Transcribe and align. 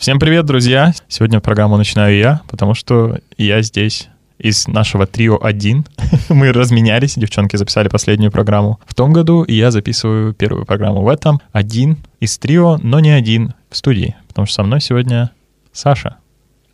Всем 0.00 0.18
привет, 0.18 0.46
друзья! 0.46 0.94
Сегодня 1.08 1.40
программу 1.40 1.76
начинаю 1.76 2.16
я, 2.16 2.40
потому 2.48 2.72
что 2.72 3.18
я 3.36 3.60
здесь 3.60 4.08
из 4.38 4.66
нашего 4.66 5.06
трио 5.06 5.38
один. 5.38 5.84
Мы 6.30 6.54
разменялись, 6.54 7.16
девчонки 7.16 7.56
записали 7.56 7.88
последнюю 7.88 8.32
программу 8.32 8.80
в 8.86 8.94
том 8.94 9.12
году, 9.12 9.42
и 9.42 9.52
я 9.54 9.70
записываю 9.70 10.32
первую 10.32 10.64
программу 10.64 11.02
в 11.02 11.08
этом. 11.08 11.42
Один 11.52 11.98
из 12.18 12.38
трио, 12.38 12.78
но 12.82 12.98
не 12.98 13.10
один 13.10 13.52
в 13.68 13.76
студии, 13.76 14.16
потому 14.26 14.46
что 14.46 14.54
со 14.54 14.62
мной 14.62 14.80
сегодня 14.80 15.32
Саша. 15.70 16.16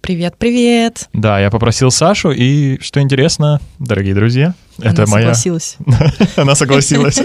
Привет, 0.02 0.36
привет. 0.38 1.08
Да, 1.12 1.40
я 1.40 1.50
попросил 1.50 1.90
Сашу, 1.90 2.30
и 2.30 2.78
что 2.80 3.00
интересно, 3.00 3.60
дорогие 3.80 4.14
друзья, 4.14 4.54
это 4.78 5.02
Она 5.02 5.12
моя... 5.12 5.34
согласилась. 5.34 5.76
Она 6.36 6.54
согласилась. 6.54 7.18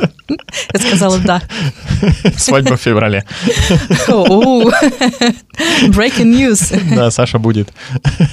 Я 0.74 0.80
сказала 0.80 1.20
да. 1.20 1.42
Свадьба 2.38 2.78
в 2.78 2.82
феврале. 2.82 3.26
Breaking 5.90 6.32
news. 6.34 6.96
Да, 6.96 7.12
Саша 7.12 7.40
будет 7.40 7.74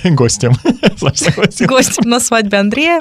гостем. 0.05 0.55
Саша 0.97 1.25
согласилась. 1.25 1.69
Гость 1.69 2.05
на 2.05 2.21
свадьбе 2.21 2.59
Андрея. 2.59 3.01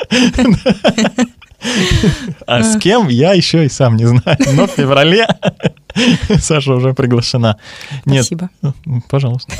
А 2.45 2.63
с 2.63 2.77
кем, 2.79 3.07
я 3.07 3.33
еще 3.33 3.65
и 3.65 3.69
сам 3.69 3.95
не 3.97 4.05
знаю. 4.05 4.37
Но 4.53 4.67
в 4.67 4.71
феврале 4.71 5.27
Саша 6.39 6.73
уже 6.73 6.93
приглашена. 6.93 7.57
Нет, 8.05 8.25
Спасибо. 8.25 8.49
пожалуйста. 9.09 9.53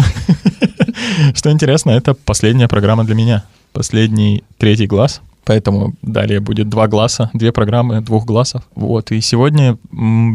Что 1.34 1.52
интересно, 1.52 1.92
это 1.92 2.14
последняя 2.14 2.68
программа 2.68 3.04
для 3.04 3.16
меня. 3.16 3.44
Последний 3.74 4.44
третий 4.58 4.88
глаз. 4.88 5.22
Поэтому 5.48 5.94
далее 6.02 6.42
будет 6.42 6.68
два 6.68 6.88
глаза, 6.88 7.32
две 7.34 7.54
программы 7.54 8.02
двух 8.02 8.26
глазов. 8.26 8.64
Вот, 8.76 9.12
и 9.12 9.22
сегодня 9.22 9.78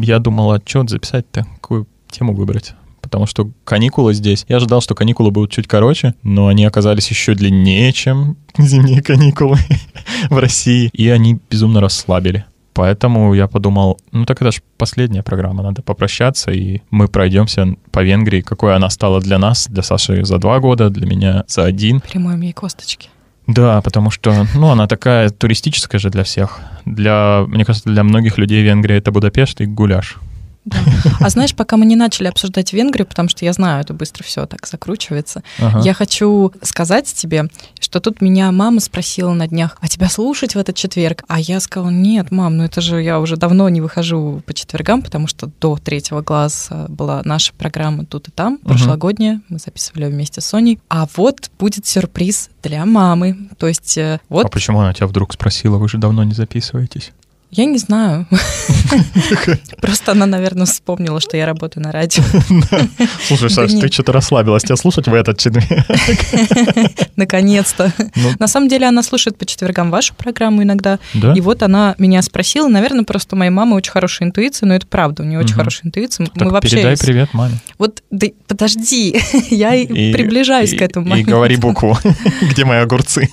я 0.01 0.17
думал, 0.17 0.51
отчет 0.51 0.89
записать-то, 0.89 1.45
какую 1.61 1.87
тему 2.09 2.33
выбрать. 2.33 2.73
Потому 2.99 3.27
что 3.27 3.51
каникулы 3.63 4.15
здесь. 4.15 4.43
Я 4.47 4.55
ожидал, 4.55 4.81
что 4.81 4.95
каникулы 4.95 5.29
будут 5.29 5.51
чуть 5.51 5.67
короче, 5.67 6.15
но 6.23 6.47
они 6.47 6.65
оказались 6.65 7.09
еще 7.11 7.35
длиннее, 7.35 7.93
чем 7.93 8.37
зимние 8.57 9.03
каникулы 9.03 9.59
в 10.31 10.37
России. 10.39 10.89
И 10.93 11.07
они 11.09 11.39
безумно 11.47 11.79
расслабили. 11.79 12.45
Поэтому 12.73 13.35
я 13.35 13.47
подумал, 13.47 13.99
ну 14.11 14.25
так 14.25 14.41
это 14.41 14.51
же 14.51 14.61
последняя 14.77 15.21
программа, 15.21 15.61
надо 15.61 15.83
попрощаться, 15.83 16.49
и 16.49 16.81
мы 16.89 17.07
пройдемся 17.07 17.75
по 17.91 18.03
Венгрии, 18.03 18.41
какой 18.41 18.75
она 18.75 18.89
стала 18.89 19.21
для 19.21 19.37
нас, 19.37 19.67
для 19.69 19.83
Саши 19.83 20.25
за 20.25 20.39
два 20.39 20.59
года, 20.59 20.89
для 20.89 21.05
меня 21.05 21.43
за 21.47 21.65
один. 21.65 22.01
Прямой 22.01 22.39
ей 22.41 22.53
косточки. 22.53 23.09
Да, 23.47 23.81
потому 23.81 24.09
что, 24.09 24.47
ну, 24.55 24.69
она 24.69 24.87
такая 24.87 25.29
туристическая 25.29 25.99
же 25.99 26.09
для 26.09 26.23
всех. 26.23 26.59
Для, 26.85 27.43
мне 27.47 27.65
кажется, 27.65 27.89
для 27.89 28.03
многих 28.03 28.37
людей 28.37 28.63
Венгрия— 28.63 28.97
это 28.97 29.11
Будапешт 29.11 29.59
и 29.61 29.65
гуляш. 29.65 30.17
Да. 30.65 30.77
А 31.19 31.29
знаешь, 31.29 31.55
пока 31.55 31.77
мы 31.77 31.85
не 31.85 31.95
начали 31.95 32.27
обсуждать 32.27 32.71
Венгрию, 32.73 33.05
потому 33.05 33.29
что 33.29 33.43
я 33.43 33.53
знаю, 33.53 33.81
это 33.81 33.93
быстро 33.93 34.23
все 34.23 34.45
так 34.45 34.65
закручивается, 34.65 35.43
Ага. 35.59 35.81
я 35.83 35.93
хочу 35.93 36.53
сказать 36.61 37.05
тебе, 37.13 37.49
что 37.79 37.99
тут 37.99 38.21
меня 38.21 38.51
мама 38.51 38.79
спросила 38.79 39.33
на 39.33 39.47
днях, 39.47 39.77
а 39.81 39.87
тебя 39.87 40.09
слушать 40.09 40.55
в 40.55 40.57
этот 40.57 40.75
четверг? 40.75 41.23
А 41.27 41.39
я 41.39 41.59
сказала, 41.59 41.89
нет, 41.89 42.31
мам, 42.31 42.57
ну 42.57 42.63
это 42.63 42.81
же 42.81 43.01
я 43.01 43.19
уже 43.19 43.35
давно 43.35 43.67
не 43.69 43.81
выхожу 43.81 44.41
по 44.45 44.53
четвергам, 44.53 45.01
потому 45.01 45.27
что 45.27 45.49
до 45.59 45.77
третьего 45.77 46.21
глаза 46.21 46.85
была 46.87 47.21
наша 47.25 47.53
программа 47.53 48.05
тут 48.05 48.29
и 48.29 48.31
там, 48.31 48.57
прошлогодняя, 48.57 49.41
мы 49.49 49.59
записывали 49.59 50.05
вместе 50.05 50.41
с 50.41 50.45
Соней. 50.45 50.79
А 50.89 51.07
вот 51.15 51.51
будет 51.59 51.85
сюрприз 51.85 52.49
для 52.61 52.85
мамы. 52.85 53.49
То 53.57 53.67
есть 53.67 53.97
э, 53.97 54.15
А 54.15 54.19
вот, 54.33 54.51
почему 54.51 54.79
она 54.79 54.93
тебя 54.93 55.07
вдруг 55.07 55.33
спросила, 55.33 55.77
вы 55.77 55.89
же 55.89 55.97
давно 55.97 56.23
не 56.23 56.33
записываетесь? 56.33 57.11
Я 57.55 57.65
не 57.65 57.77
знаю. 57.77 58.25
Просто 59.81 60.11
она, 60.13 60.25
наверное, 60.25 60.65
вспомнила, 60.65 61.19
что 61.19 61.37
я 61.37 61.45
работаю 61.45 61.83
на 61.83 61.91
радио. 61.91 62.23
Слушай, 63.27 63.49
Да 63.49 63.55
Саш, 63.55 63.71
ты 63.73 63.91
что-то 63.91 64.11
расслабилась, 64.11 64.63
тебя 64.63 64.75
слушать 64.75 65.07
в 65.07 65.13
этот 65.13 65.37
четверг? 65.37 65.67
Наконец-то. 67.15 67.93
Ну. 68.15 68.31
На 68.39 68.47
самом 68.47 68.69
деле 68.69 68.87
она 68.87 69.03
слушает 69.03 69.37
по 69.37 69.45
четвергам 69.45 69.91
вашу 69.91 70.15
программу 70.15 70.63
иногда. 70.63 70.97
Да? 71.13 71.33
И 71.33 71.41
вот 71.41 71.61
она 71.61 71.93
меня 71.99 72.23
спросила, 72.23 72.67
наверное, 72.67 73.03
просто 73.03 73.35
моей 73.35 73.51
мамы 73.51 73.75
очень 73.75 73.91
хорошая 73.91 74.27
интуиция, 74.27 74.67
но 74.67 74.73
это 74.75 74.87
правда, 74.87 75.21
у 75.21 75.25
нее 75.25 75.39
очень 75.39 75.53
хорошая 75.53 75.87
интуиция. 75.87 76.27
Мы 76.35 76.49
вообще... 76.49 76.77
передай 76.77 76.97
привет 76.97 77.33
маме. 77.33 77.59
Вот, 77.77 78.01
подожди, 78.47 79.21
я 79.51 79.71
приближаюсь 79.85 80.75
к 80.75 80.81
этому 80.81 81.15
И 81.15 81.23
говори 81.23 81.57
букву. 81.57 81.97
Где 82.41 82.65
мои 82.65 82.79
огурцы? 82.79 83.29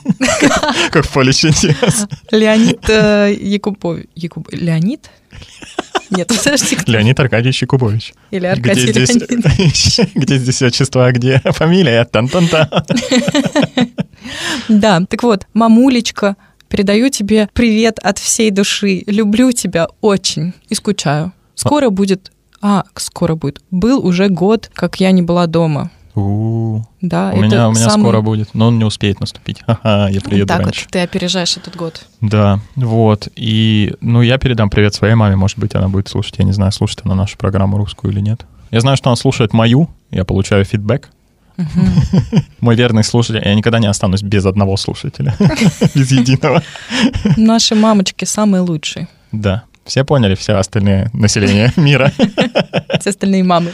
Как 0.90 1.06
в 1.06 1.10
поле. 1.10 1.30
Леонид 2.30 2.88
э, 2.88 3.36
Якубович. 3.40 4.09
Якуб- 4.16 4.48
Леонид? 4.54 5.10
Нет, 6.10 6.28
подожди. 6.44 6.76
Леонид 6.86 7.18
Аркадьевич 7.20 7.62
Якубович. 7.62 8.14
Или 8.30 8.40
Где 8.40 8.48
Аркадий 8.48 8.86
здесь, 8.88 9.08
Леонид. 9.14 10.14
где 10.14 10.38
здесь 10.38 10.62
отчество, 10.62 11.06
а 11.06 11.12
где 11.12 11.40
фамилия? 11.44 12.04
Тан-тан-тан. 12.04 12.68
Да, 14.68 15.00
так 15.08 15.22
вот, 15.22 15.46
мамулечка, 15.54 16.36
передаю 16.68 17.08
тебе 17.10 17.48
привет 17.52 17.98
от 18.00 18.18
всей 18.18 18.50
души. 18.50 19.02
Люблю 19.06 19.52
тебя 19.52 19.88
очень 20.00 20.52
и 20.68 20.74
скучаю. 20.74 21.32
Скоро 21.54 21.90
будет... 21.90 22.32
А, 22.62 22.84
скоро 22.96 23.34
будет. 23.36 23.60
Был 23.70 24.04
уже 24.06 24.28
год, 24.28 24.70
как 24.74 25.00
я 25.00 25.12
не 25.12 25.22
была 25.22 25.46
дома. 25.46 25.90
У, 26.14 26.82
Да, 27.00 27.30
У 27.32 27.36
это 27.36 27.44
меня, 27.44 27.68
у 27.68 27.72
меня 27.72 27.88
самый- 27.88 28.02
скоро 28.04 28.20
будет, 28.20 28.54
но 28.54 28.68
он 28.68 28.78
не 28.78 28.84
успеет 28.84 29.20
наступить. 29.20 29.62
Ха-ха, 29.66 30.08
я 30.08 30.20
приеду 30.20 30.46
так 30.46 30.60
раньше. 30.60 30.82
вот, 30.82 30.90
ты 30.90 30.98
опережаешь 31.00 31.56
этот 31.56 31.76
год. 31.76 32.04
Да, 32.20 32.60
вот. 32.76 33.28
И, 33.36 33.94
ну, 34.00 34.20
я 34.22 34.38
передам 34.38 34.70
привет 34.70 34.94
своей 34.94 35.14
маме, 35.14 35.36
может 35.36 35.58
быть, 35.58 35.74
она 35.74 35.88
будет 35.88 36.08
слушать. 36.08 36.34
Я 36.38 36.44
не 36.44 36.52
знаю, 36.52 36.72
слушает 36.72 37.02
она 37.04 37.14
нашу 37.14 37.38
программу 37.38 37.76
русскую 37.78 38.12
или 38.12 38.20
нет. 38.20 38.44
Я 38.70 38.80
знаю, 38.80 38.96
что 38.96 39.10
она 39.10 39.16
слушает 39.16 39.52
мою, 39.52 39.88
я 40.10 40.24
получаю 40.24 40.64
фидбэк. 40.64 41.10
Мой 42.60 42.74
верный 42.74 43.04
слушатель, 43.04 43.42
я 43.44 43.54
никогда 43.54 43.78
не 43.78 43.86
останусь 43.86 44.22
без 44.22 44.46
одного 44.46 44.76
слушателя, 44.76 45.34
без 45.94 46.10
единого. 46.10 46.62
Наши 47.36 47.74
мамочки 47.74 48.24
самые 48.24 48.62
лучшие. 48.62 49.08
Да, 49.32 49.64
все 49.84 50.04
поняли, 50.04 50.34
все 50.34 50.54
остальные 50.54 51.10
население 51.12 51.72
мира. 51.76 52.12
Все 53.00 53.10
остальные 53.10 53.44
мамы. 53.44 53.72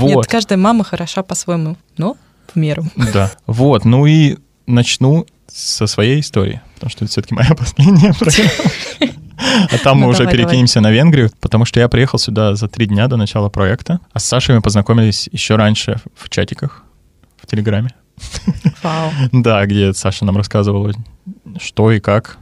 Нет, 0.00 0.14
Вот, 0.14 0.26
каждая 0.26 0.58
мама 0.58 0.84
хороша 0.84 1.22
по-своему, 1.22 1.76
но 1.96 2.16
в 2.52 2.56
меру. 2.56 2.84
да. 3.12 3.30
Вот, 3.46 3.84
ну 3.84 4.06
и 4.06 4.36
начну 4.66 5.26
со 5.48 5.86
своей 5.86 6.20
истории, 6.20 6.60
потому 6.74 6.90
что 6.90 7.04
это 7.04 7.12
все-таки 7.12 7.34
моя 7.34 7.54
последняя 7.54 8.12
программа. 8.12 8.50
А 9.70 9.78
там 9.78 9.98
мы 9.98 10.04
Ну, 10.04 10.08
уже 10.08 10.20
давай, 10.20 10.32
перекинемся 10.34 10.80
на 10.80 10.90
Венгрию, 10.90 11.30
потому 11.40 11.66
что 11.66 11.78
я 11.78 11.88
приехал 11.88 12.18
сюда 12.18 12.54
за 12.54 12.68
три 12.68 12.86
дня 12.86 13.06
до 13.06 13.16
начала 13.16 13.50
проекта, 13.50 14.00
а 14.12 14.18
с 14.18 14.24
Сашей 14.24 14.54
мы 14.54 14.62
познакомились 14.62 15.28
еще 15.30 15.56
раньше 15.56 16.00
в 16.16 16.30
чатиках, 16.30 16.82
в 17.36 17.46
Телеграме. 17.46 17.90
Вау. 18.82 19.10
Да, 19.32 19.64
где 19.66 19.92
Саша 19.92 20.24
нам 20.24 20.38
рассказывала, 20.38 20.92
что 21.60 21.92
и 21.92 22.00
как. 22.00 22.38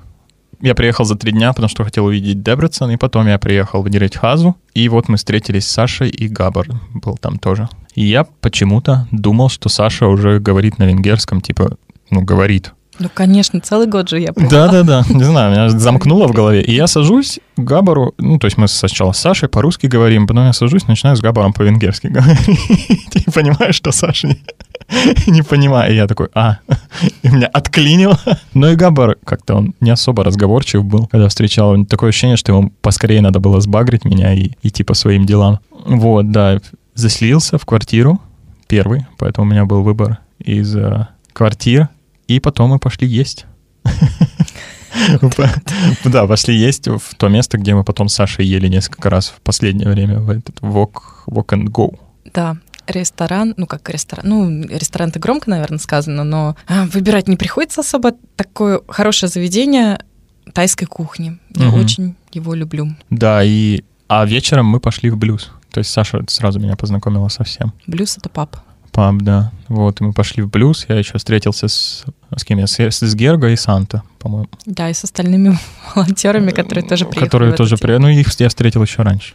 Я 0.64 0.74
приехал 0.74 1.04
за 1.04 1.14
три 1.14 1.30
дня, 1.30 1.52
потому 1.52 1.68
что 1.68 1.84
хотел 1.84 2.06
увидеть 2.06 2.42
Дебрецен, 2.42 2.90
и 2.90 2.96
потом 2.96 3.26
я 3.26 3.38
приехал 3.38 3.82
в 3.82 3.88
Нерехазу, 3.90 4.56
и 4.72 4.88
вот 4.88 5.10
мы 5.10 5.18
встретились 5.18 5.66
с 5.66 5.70
Сашей, 5.70 6.08
и 6.08 6.26
Габар 6.26 6.66
был 6.94 7.18
там 7.18 7.38
тоже. 7.38 7.68
И 7.94 8.06
я 8.06 8.24
почему-то 8.40 9.06
думал, 9.12 9.50
что 9.50 9.68
Саша 9.68 10.06
уже 10.06 10.40
говорит 10.40 10.78
на 10.78 10.84
венгерском, 10.84 11.42
типа, 11.42 11.76
ну, 12.08 12.22
говорит. 12.22 12.72
Ну, 12.98 13.10
конечно, 13.12 13.60
целый 13.60 13.86
год 13.88 14.08
же 14.08 14.18
я 14.20 14.32
была. 14.32 14.48
Да-да-да, 14.48 15.04
не 15.10 15.24
знаю, 15.24 15.52
меня 15.52 15.68
замкнуло 15.68 16.28
в 16.28 16.32
голове. 16.32 16.62
И 16.62 16.74
я 16.74 16.86
сажусь 16.86 17.40
к 17.56 17.60
Габару, 17.60 18.14
ну, 18.16 18.38
то 18.38 18.46
есть 18.46 18.56
мы 18.56 18.66
сначала 18.66 19.12
с 19.12 19.18
Сашей 19.18 19.50
по-русски 19.50 19.86
говорим, 19.86 20.26
потом 20.26 20.46
я 20.46 20.54
сажусь, 20.54 20.86
начинаю 20.86 21.14
с 21.14 21.20
Габаром 21.20 21.52
по-венгерски 21.52 22.06
говорить. 22.10 23.16
И 23.16 23.30
понимаю, 23.30 23.74
что 23.74 23.92
Саша 23.92 24.34
не, 25.26 25.42
понимает. 25.42 25.92
И 25.92 25.96
я 25.96 26.06
такой, 26.06 26.28
а, 26.34 26.58
и 27.22 27.28
меня 27.28 27.46
отклинило. 27.46 28.18
Но 28.54 28.70
и 28.70 28.76
Габар 28.76 29.16
как-то 29.24 29.54
он 29.56 29.74
не 29.80 29.90
особо 29.90 30.24
разговорчив 30.24 30.84
был, 30.84 31.06
когда 31.06 31.28
встречал. 31.28 31.84
Такое 31.84 32.10
ощущение, 32.10 32.36
что 32.36 32.52
ему 32.52 32.72
поскорее 32.80 33.20
надо 33.20 33.40
было 33.40 33.60
сбагрить 33.60 34.04
меня 34.04 34.32
и 34.34 34.50
идти 34.62 34.84
по 34.84 34.94
своим 34.94 35.26
делам. 35.26 35.60
Вот, 35.70 36.30
да, 36.30 36.60
заселился 36.94 37.58
в 37.58 37.66
квартиру 37.66 38.20
первый, 38.66 39.06
поэтому 39.18 39.46
у 39.46 39.50
меня 39.50 39.64
был 39.64 39.82
выбор 39.82 40.18
из 40.38 40.74
э, 40.76 41.08
квартир, 41.32 41.88
и 42.28 42.40
потом 42.40 42.70
мы 42.70 42.78
пошли 42.78 43.06
есть. 43.06 43.46
Да, 46.04 46.26
пошли 46.26 46.56
есть 46.56 46.86
в 46.86 47.14
то 47.16 47.28
место, 47.28 47.58
где 47.58 47.74
мы 47.74 47.84
потом 47.84 48.08
с 48.08 48.14
Сашей 48.14 48.46
ели 48.46 48.68
несколько 48.68 49.10
раз 49.10 49.28
в 49.28 49.40
последнее 49.40 49.88
время, 49.88 50.20
в 50.20 50.30
этот 50.30 50.60
Walk, 50.60 51.24
walk 51.26 51.48
and 51.48 51.64
Go. 51.64 51.98
Да, 52.32 52.56
ресторан, 52.86 53.54
ну 53.56 53.66
как 53.66 53.88
ресторан, 53.90 54.28
ну 54.28 54.62
ресторан 54.68 55.10
это 55.10 55.18
громко, 55.18 55.50
наверное, 55.50 55.78
сказано, 55.78 56.24
но 56.24 56.56
а, 56.66 56.86
выбирать 56.86 57.28
не 57.28 57.36
приходится 57.36 57.80
особо. 57.80 58.12
Такое 58.36 58.80
хорошее 58.88 59.30
заведение 59.30 59.98
тайской 60.52 60.86
кухни. 60.86 61.38
Я 61.56 61.68
Мгм. 61.68 61.80
очень 61.80 62.14
его 62.32 62.54
люблю. 62.54 62.94
Да, 63.10 63.42
и... 63.44 63.82
А 64.08 64.24
вечером 64.26 64.66
мы 64.66 64.80
пошли 64.80 65.10
в 65.10 65.16
блюз. 65.16 65.50
То 65.70 65.78
есть 65.78 65.90
Саша 65.90 66.22
сразу 66.28 66.60
меня 66.60 66.76
познакомила 66.76 67.28
со 67.28 67.42
всем. 67.42 67.72
Блюз 67.86 68.16
это 68.18 68.28
пап. 68.28 68.56
Паб, 68.92 69.16
да. 69.22 69.50
Вот, 69.66 70.00
и 70.00 70.04
мы 70.04 70.12
пошли 70.12 70.42
в 70.44 70.48
блюз. 70.48 70.86
Я 70.88 70.96
еще 70.96 71.18
встретился 71.18 71.66
с... 71.66 72.04
С 72.36 72.44
кем 72.44 72.58
я? 72.58 72.68
С, 72.68 72.78
с 72.78 73.14
Герго 73.16 73.48
и 73.48 73.56
Санта, 73.56 74.04
по-моему. 74.20 74.48
Да, 74.66 74.88
и 74.88 74.94
с 74.94 75.02
остальными 75.02 75.58
волонтерами, 75.96 76.52
которые 76.52 76.86
тоже 76.86 77.04
приехали. 77.06 77.24
Которые 77.28 77.52
тоже 77.54 77.76
приехали. 77.76 78.02
Ну, 78.02 78.08
их 78.20 78.38
я 78.38 78.48
встретил 78.48 78.82
еще 78.82 79.02
раньше. 79.02 79.34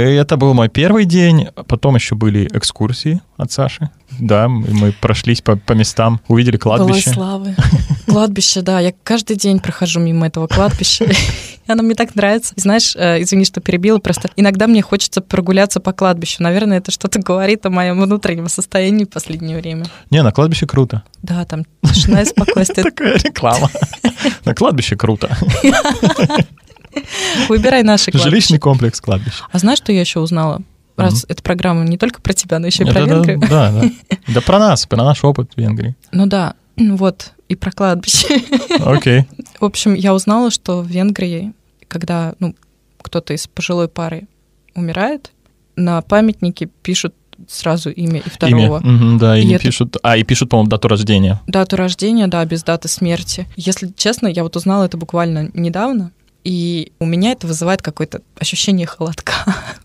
И 0.00 0.14
Это 0.14 0.36
был 0.38 0.54
мой 0.54 0.68
первый 0.68 1.04
день, 1.04 1.48
потом 1.66 1.94
еще 1.94 2.14
были 2.14 2.48
экскурсии 2.52 3.20
от 3.36 3.52
Саши. 3.52 3.90
Да, 4.18 4.48
мы 4.48 4.92
прошлись 4.92 5.40
по, 5.42 5.56
по 5.56 5.72
местам, 5.72 6.20
увидели 6.26 6.56
кладбище. 6.56 7.10
славы. 7.10 7.54
Кладбище, 8.06 8.62
да. 8.62 8.80
Я 8.80 8.92
каждый 9.02 9.36
день 9.36 9.60
прохожу 9.60 10.00
мимо 10.00 10.26
этого 10.26 10.46
кладбища. 10.46 11.06
Оно 11.66 11.82
мне 11.82 11.94
так 11.94 12.14
нравится. 12.14 12.54
Знаешь, 12.56 12.96
э, 12.96 13.22
извини, 13.22 13.44
что 13.44 13.60
перебила, 13.60 13.98
просто 13.98 14.30
иногда 14.36 14.66
мне 14.66 14.82
хочется 14.82 15.20
прогуляться 15.20 15.80
по 15.80 15.92
кладбищу. 15.92 16.42
Наверное, 16.42 16.78
это 16.78 16.90
что-то 16.90 17.20
говорит 17.20 17.64
о 17.66 17.70
моем 17.70 18.00
внутреннем 18.00 18.48
состоянии 18.48 19.04
в 19.04 19.10
последнее 19.10 19.58
время. 19.58 19.84
Не, 20.10 20.22
на 20.22 20.32
кладбище 20.32 20.66
круто. 20.66 21.02
Да, 21.22 21.44
там 21.44 21.64
тишина 21.82 22.22
и 22.22 22.24
спокойствие. 22.24 22.84
Такая 22.90 23.18
реклама. 23.18 23.70
На 24.44 24.54
кладбище 24.54 24.96
круто. 24.96 25.36
Выбирай 27.48 27.82
наши 27.82 28.10
кладбища. 28.10 28.30
Жилищный 28.30 28.58
комплекс 28.58 29.00
кладбища. 29.00 29.44
А 29.50 29.58
знаешь, 29.58 29.78
что 29.78 29.92
я 29.92 30.00
еще 30.00 30.20
узнала? 30.20 30.62
Раз 30.96 31.24
эта 31.28 31.42
программа 31.42 31.84
не 31.84 31.96
только 31.96 32.20
про 32.20 32.34
тебя, 32.34 32.58
но 32.58 32.66
еще 32.66 32.82
и 32.82 32.86
про 32.86 32.92
Да, 32.94 33.00
Венгрию. 33.06 33.40
Да, 33.40 33.72
да. 33.72 33.90
Да 34.34 34.40
про 34.42 34.58
нас, 34.58 34.86
про 34.86 35.02
наш 35.02 35.24
опыт 35.24 35.52
в 35.54 35.58
Венгрии. 35.60 35.96
Ну 36.12 36.26
да, 36.26 36.54
вот, 36.76 37.32
и 37.48 37.56
про 37.56 37.70
кладбище. 37.72 38.42
Окей. 38.84 39.24
В 39.58 39.64
общем, 39.64 39.94
я 39.94 40.14
узнала, 40.14 40.50
что 40.50 40.82
в 40.82 40.86
Венгрии, 40.88 41.52
когда 41.88 42.34
ну, 42.38 42.54
кто-то 43.00 43.32
из 43.32 43.46
пожилой 43.46 43.88
пары 43.88 44.26
умирает, 44.74 45.32
на 45.74 46.02
памятнике 46.02 46.68
пишут 46.82 47.14
сразу 47.48 47.90
имя 47.90 48.20
и 48.20 48.28
второго. 48.28 48.80
Имя. 48.80 48.92
Мгм, 48.92 49.18
да, 49.18 49.38
и, 49.38 49.42
И 49.42 49.44
не 49.46 49.54
это- 49.54 49.64
пишут. 49.64 49.96
А, 50.02 50.18
и 50.18 50.22
пишут, 50.22 50.50
по-моему, 50.50 50.68
дату 50.68 50.88
рождения. 50.88 51.40
Дату 51.46 51.76
рождения, 51.76 52.26
да, 52.26 52.44
без 52.44 52.62
даты 52.62 52.88
смерти. 52.88 53.46
Если 53.56 53.90
честно, 53.96 54.26
я 54.26 54.42
вот 54.42 54.56
узнала 54.56 54.84
это 54.84 54.98
буквально 54.98 55.50
недавно, 55.54 56.12
и 56.44 56.92
у 56.98 57.06
меня 57.06 57.32
это 57.32 57.46
вызывает 57.46 57.82
какое-то 57.82 58.22
ощущение 58.38 58.86
холодка 58.86 59.32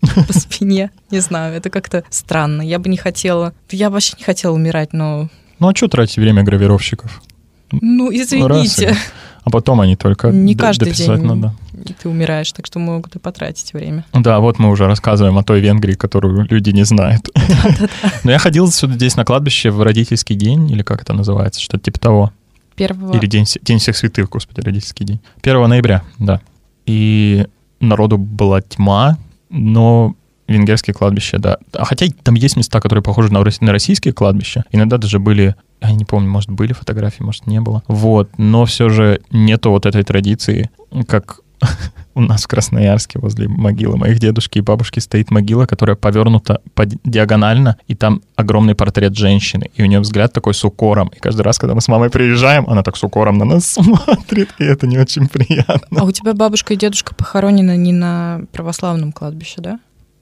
по 0.00 0.32
спине. 0.32 0.90
Не 1.10 1.20
знаю, 1.20 1.54
это 1.54 1.70
как-то 1.70 2.04
странно. 2.10 2.62
Я 2.62 2.78
бы 2.78 2.88
не 2.88 2.96
хотела... 2.96 3.52
Я 3.70 3.90
вообще 3.90 4.14
не 4.18 4.24
хотела 4.24 4.54
умирать, 4.54 4.92
но... 4.92 5.28
Ну 5.58 5.68
а 5.68 5.74
что 5.74 5.88
тратить 5.88 6.16
время 6.16 6.42
гравировщиков? 6.42 7.22
Ну, 7.70 8.10
извините. 8.10 8.88
Раз, 8.88 8.98
А 9.44 9.50
потом 9.50 9.80
они 9.80 9.96
только 9.96 10.28
Не 10.28 10.54
каждый 10.54 10.92
день 10.92 11.10
надо. 11.22 11.54
ты 12.02 12.08
умираешь, 12.08 12.52
так 12.52 12.66
что 12.66 12.78
могут 12.78 13.16
и 13.16 13.18
потратить 13.18 13.72
время. 13.72 14.04
Да, 14.12 14.40
вот 14.40 14.58
мы 14.58 14.70
уже 14.70 14.86
рассказываем 14.86 15.36
о 15.38 15.44
той 15.44 15.60
Венгрии, 15.60 15.94
которую 15.94 16.46
люди 16.48 16.70
не 16.70 16.84
знают. 16.84 17.28
Но 18.24 18.30
я 18.30 18.38
ходил 18.38 18.70
сюда 18.70 18.94
здесь 18.94 19.16
на 19.16 19.24
кладбище 19.24 19.70
в 19.70 19.82
родительский 19.82 20.36
день, 20.36 20.70
или 20.70 20.82
как 20.82 21.02
это 21.02 21.12
называется, 21.12 21.60
что-то 21.60 21.84
типа 21.84 22.00
того. 22.00 22.32
Первого... 22.76 23.16
Или 23.16 23.26
день, 23.26 23.46
день 23.62 23.78
всех 23.78 23.96
святых, 23.96 24.28
господи, 24.28 24.60
родительский 24.60 25.04
день. 25.04 25.20
1 25.42 25.68
ноября, 25.68 26.02
да. 26.18 26.40
И 26.84 27.46
народу 27.80 28.18
была 28.18 28.60
тьма, 28.60 29.18
но 29.50 30.14
венгерские 30.48 30.94
кладбища, 30.94 31.38
да. 31.38 31.58
А 31.72 31.84
хотя 31.84 32.06
там 32.22 32.34
есть 32.34 32.56
места, 32.56 32.80
которые 32.80 33.02
похожи 33.02 33.32
на, 33.32 33.42
на 33.42 33.72
российские 33.72 34.14
кладбища. 34.14 34.64
Иногда 34.70 34.98
даже 34.98 35.18
были, 35.18 35.56
я 35.80 35.92
не 35.92 36.04
помню, 36.04 36.30
может, 36.30 36.50
были 36.50 36.72
фотографии, 36.72 37.22
может, 37.22 37.46
не 37.46 37.60
было. 37.60 37.82
Вот, 37.88 38.30
но 38.38 38.64
все 38.64 38.88
же 38.88 39.20
нету 39.30 39.70
вот 39.70 39.86
этой 39.86 40.02
традиции, 40.04 40.70
как 41.08 41.40
у 42.14 42.20
нас 42.20 42.44
в 42.44 42.48
Красноярске 42.48 43.18
возле 43.18 43.48
могилы 43.48 43.96
моих 43.96 44.18
дедушки 44.18 44.58
и 44.58 44.62
бабушки 44.62 45.00
стоит 45.00 45.30
могила, 45.30 45.66
которая 45.66 45.96
повернута 45.96 46.60
по 46.74 46.86
ди- 46.86 46.98
диагонально, 47.04 47.76
и 47.88 47.94
там 47.94 48.22
огромный 48.36 48.74
портрет 48.74 49.16
женщины, 49.16 49.70
и 49.74 49.82
у 49.82 49.86
нее 49.86 50.00
взгляд 50.00 50.32
такой 50.32 50.54
с 50.54 50.64
укором. 50.64 51.08
И 51.08 51.18
каждый 51.18 51.42
раз, 51.42 51.58
когда 51.58 51.74
мы 51.74 51.80
с 51.80 51.88
мамой 51.88 52.10
приезжаем, 52.10 52.64
она 52.68 52.82
так 52.82 52.96
с 52.96 53.04
укором 53.04 53.38
на 53.38 53.44
нас 53.44 53.66
смотрит, 53.72 54.50
и 54.58 54.64
это 54.64 54.86
не 54.86 54.98
очень 54.98 55.28
приятно. 55.28 56.00
А 56.00 56.04
у 56.04 56.10
тебя 56.10 56.32
бабушка 56.34 56.74
и 56.74 56.76
дедушка 56.76 57.14
похоронены 57.14 57.76
не 57.76 57.92
на 57.92 58.42
православном 58.52 59.12
кладбище, 59.12 59.60
да? 59.60 59.78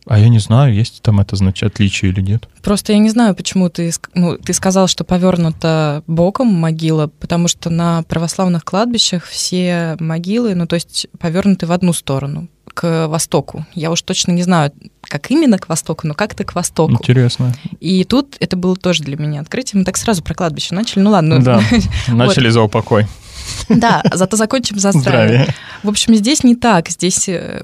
А 0.07 0.19
я 0.19 0.29
не 0.29 0.39
знаю, 0.39 0.75
есть 0.75 1.01
там 1.03 1.21
это 1.21 1.37
значит 1.37 1.65
отличие 1.65 2.13
или 2.13 2.21
нет. 2.21 2.49
Просто 2.63 2.93
я 2.93 2.99
не 2.99 3.09
знаю, 3.09 3.35
почему 3.35 3.71
ты, 3.71 3.91
ну, 4.15 4.37
ты 4.37 4.53
сказал, 4.53 4.87
что 4.87 5.03
повернута 5.05 6.03
боком 6.07 6.49
могила, 6.49 7.07
потому 7.07 7.49
что 7.49 7.71
на 7.71 8.03
православных 8.03 8.65
кладбищах 8.65 9.25
все 9.25 9.97
могилы, 9.99 10.55
ну, 10.55 10.67
то 10.67 10.75
есть 10.75 11.07
повернуты 11.19 11.67
в 11.67 11.73
одну 11.73 11.95
сторону, 11.95 12.49
к 12.75 13.07
востоку. 13.07 13.65
Я 13.75 13.91
уж 13.91 14.03
точно 14.03 14.33
не 14.33 14.43
знаю, 14.43 14.73
как 15.03 15.31
именно 15.31 15.59
к 15.59 15.69
востоку, 15.69 16.07
но 16.07 16.15
как-то 16.15 16.45
к 16.45 16.55
востоку. 16.55 16.93
Интересно. 16.93 17.55
И 17.81 18.05
тут 18.05 18.37
это 18.41 18.57
было 18.57 18.77
тоже 18.77 19.05
для 19.05 19.17
меня 19.17 19.41
открытием. 19.41 19.81
Мы 19.81 19.85
так 19.85 19.97
сразу 19.97 20.23
про 20.23 20.35
кладбище 20.35 20.75
начали. 20.75 21.03
Ну 21.03 21.11
ладно. 21.11 21.43
Да, 21.43 21.63
начали 22.09 22.51
за 22.51 22.61
упокой. 22.61 23.07
Да, 23.69 24.03
зато 24.13 24.37
закончим 24.37 24.79
за 24.79 24.93
здравие. 24.93 25.55
В 25.83 25.89
общем, 25.89 26.15
здесь 26.15 26.45
не 26.45 26.55
так. 26.57 26.89
Здесь 26.89 27.29
э, 27.29 27.63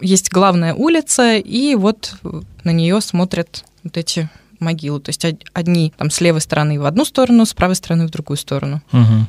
есть 0.00 0.30
главная 0.32 0.74
улица, 0.74 1.36
и 1.36 1.74
вот 1.74 2.14
на 2.64 2.70
нее 2.72 3.00
смотрят 3.00 3.64
вот 3.82 3.96
эти 3.96 4.28
могилы. 4.60 5.00
То 5.00 5.10
есть 5.10 5.24
од- 5.24 5.44
одни 5.52 5.92
там 5.96 6.10
с 6.10 6.20
левой 6.20 6.40
стороны 6.40 6.78
в 6.80 6.84
одну 6.86 7.04
сторону, 7.04 7.44
с 7.44 7.52
правой 7.54 7.74
стороны 7.76 8.06
в 8.06 8.10
другую 8.10 8.36
сторону. 8.36 8.80
Мгм. 8.92 9.26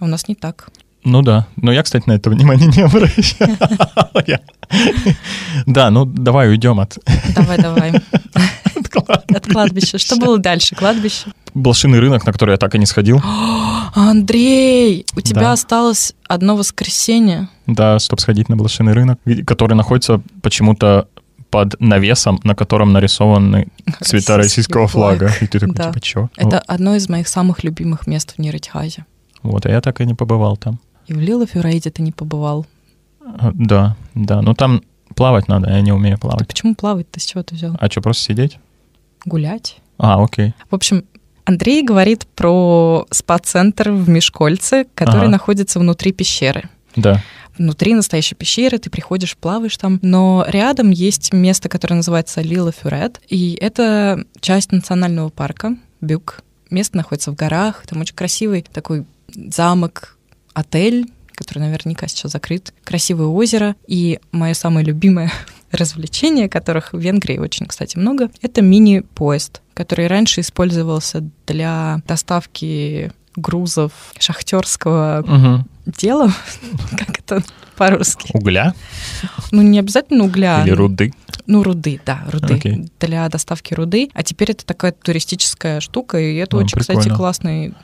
А 0.00 0.04
у 0.04 0.08
нас 0.08 0.28
не 0.28 0.34
так. 0.34 0.68
Ну 1.04 1.20
да, 1.22 1.46
но 1.56 1.70
я, 1.70 1.82
кстати, 1.82 2.08
на 2.08 2.12
это 2.12 2.30
внимание 2.30 2.66
не 2.68 2.82
обращал. 2.82 3.48
Я- 4.26 4.40
Да, 5.66 5.90
ну 5.90 6.06
давай 6.06 6.48
уйдем 6.48 6.80
от 6.80 6.98
Давай, 7.34 7.58
давай. 7.58 7.92
от 8.96 9.06
кладбища. 9.06 9.36
От 9.36 9.46
кладбища. 9.46 9.98
Что 9.98 10.16
было 10.16 10.38
дальше? 10.38 10.74
Кладбище. 10.74 11.26
Блошиный 11.54 12.00
рынок, 12.00 12.24
на 12.26 12.32
который 12.32 12.52
я 12.52 12.56
так 12.56 12.74
и 12.74 12.78
не 12.78 12.86
сходил. 12.86 13.20
Андрей, 13.94 15.06
у 15.16 15.20
тебя 15.20 15.40
Да. 15.42 15.52
осталось 15.52 16.14
одно 16.28 16.56
воскресенье. 16.56 17.48
Да, 17.66 17.98
чтобы 17.98 18.20
сходить 18.20 18.48
на 18.48 18.56
блошиный 18.56 18.92
рынок, 18.92 19.18
который 19.46 19.74
находится 19.74 20.20
почему-то 20.42 21.08
под 21.50 21.80
навесом, 21.80 22.40
на 22.42 22.54
котором 22.56 22.92
нарисованы 22.92 23.68
цвета 24.00 24.36
российского 24.36 24.88
флага. 24.88 25.30
И 25.40 25.46
ты 25.46 25.60
такой, 25.60 25.74
Да. 25.76 25.84
типа, 25.84 26.00
чё? 26.00 26.28
Это 26.36 26.58
одно 26.58 26.96
из 26.96 27.08
моих 27.08 27.28
самых 27.28 27.62
любимых 27.62 28.06
мест 28.08 28.34
в 28.36 28.40
Нейротихазе. 28.40 29.06
Вот, 29.42 29.64
а 29.66 29.70
я 29.70 29.80
так 29.80 30.00
и 30.00 30.06
не 30.06 30.14
побывал 30.14 30.56
там. 30.56 30.80
И 31.06 31.12
в 31.14 31.20
Лилофюрейде 31.20 31.90
ты 31.90 32.02
не 32.02 32.10
побывал. 32.12 32.66
А, 33.24 33.52
Да, 33.54 33.96
да, 34.14 34.42
ну 34.42 34.54
там 34.54 34.82
плавать 35.14 35.46
надо, 35.48 35.70
я 35.70 35.80
не 35.80 35.92
умею 35.92 36.16
Ты 36.16 36.22
плавать. 36.22 36.48
почему 36.48 36.74
плавать-то? 36.74 37.20
С 37.20 37.24
чего 37.24 37.42
ты 37.44 37.54
взял? 37.54 37.76
А 37.78 37.88
что, 37.88 38.00
просто 38.00 38.24
сидеть? 38.24 38.58
Гулять? 39.24 39.76
А, 39.98 40.22
окей. 40.22 40.54
В 40.70 40.74
общем, 40.74 41.04
Андрей 41.44 41.82
говорит 41.82 42.26
про 42.34 43.06
спа-центр 43.10 43.90
в 43.90 44.08
Мешкольце, 44.08 44.86
который 44.94 45.22
Ага. 45.22 45.28
находится 45.30 45.78
внутри 45.78 46.12
пещеры. 46.12 46.68
Да. 46.96 47.22
Внутри 47.58 47.94
настоящей 47.94 48.34
пещеры, 48.34 48.78
ты 48.78 48.90
приходишь, 48.90 49.36
плаваешь 49.36 49.76
там, 49.76 50.00
но 50.02 50.44
рядом 50.48 50.90
есть 50.90 51.32
место, 51.32 51.68
которое 51.68 51.96
называется 51.96 52.40
Лила 52.40 52.72
Фюрет, 52.72 53.20
и 53.28 53.56
это 53.60 54.24
часть 54.40 54.72
национального 54.72 55.28
парка 55.28 55.76
Бюк. 56.00 56.42
Место 56.70 56.96
находится 56.96 57.30
в 57.30 57.36
горах, 57.36 57.84
там 57.86 58.00
очень 58.00 58.16
красивый 58.16 58.64
такой 58.72 59.04
замок, 59.32 60.16
отель, 60.52 61.06
который 61.34 61.60
наверняка 61.60 62.08
сейчас 62.08 62.32
закрыт, 62.32 62.72
красивое 62.84 63.26
озеро, 63.26 63.76
и 63.86 64.18
мое 64.32 64.54
самое 64.54 64.84
любимое 64.84 65.30
развлечение, 65.74 66.48
которых 66.48 66.92
в 66.92 66.98
Венгрии 66.98 67.38
очень, 67.38 67.66
кстати, 67.66 67.96
много, 67.98 68.30
это 68.42 68.62
мини-поезд, 68.62 69.60
который 69.74 70.06
раньше 70.06 70.40
использовался 70.40 71.24
для 71.46 72.00
доставки 72.06 73.12
грузов 73.36 73.92
шахтерского 74.18 75.24
Мгм. 75.26 75.68
дела, 75.86 76.32
как 76.96 77.18
это 77.18 77.42
по-русски. 77.76 78.30
Угля 78.32 78.74
Ну, 79.50 79.62
не 79.62 79.78
обязательно 79.80 80.24
угля. 80.24 80.62
или 80.64 80.70
руды? 80.70 81.12
Ну, 81.46 81.62
руды, 81.62 82.00
да, 82.06 82.22
руды. 82.30 82.54
Окей. 82.54 82.88
Для 83.00 83.28
доставки 83.28 83.74
руды. 83.74 84.08
А 84.14 84.22
теперь 84.22 84.52
это 84.52 84.64
такая 84.64 84.92
туристическая 84.92 85.80
штука, 85.80 86.18
и 86.18 86.36
это 86.36 86.56
А, 86.56 86.60
очень, 86.60 86.78
кстати, 86.78 86.98
прикольно. 86.98 87.16
классный. 87.18 87.74